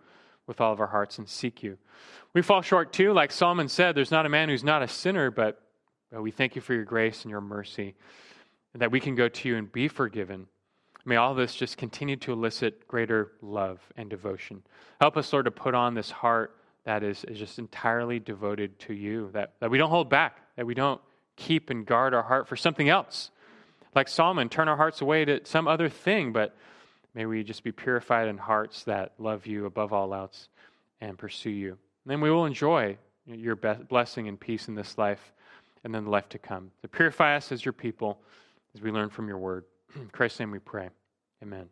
[0.46, 1.78] with all of our hearts and seek you.
[2.34, 5.32] We fall short too, like Solomon said, there's not a man who's not a sinner,
[5.32, 5.62] but,
[6.10, 7.94] but we thank you for your grace and your mercy,
[8.72, 10.48] and that we can go to you and be forgiven.
[11.04, 14.64] May all this just continue to elicit greater love and devotion.
[15.02, 16.56] Help us, Lord, to put on this heart
[16.88, 20.66] that is, is just entirely devoted to you, that, that we don't hold back, that
[20.66, 21.02] we don't
[21.36, 23.30] keep and guard our heart for something else.
[23.94, 26.56] Like Solomon, turn our hearts away to some other thing, but
[27.14, 30.48] may we just be purified in hearts that love you above all else
[31.02, 31.72] and pursue you.
[31.72, 35.34] And then we will enjoy your blessing and peace in this life
[35.84, 36.72] and then the life to come.
[36.84, 38.22] To purify us as your people
[38.74, 39.66] as we learn from your word.
[39.96, 40.88] In Christ's name we pray.
[41.44, 41.68] Amen.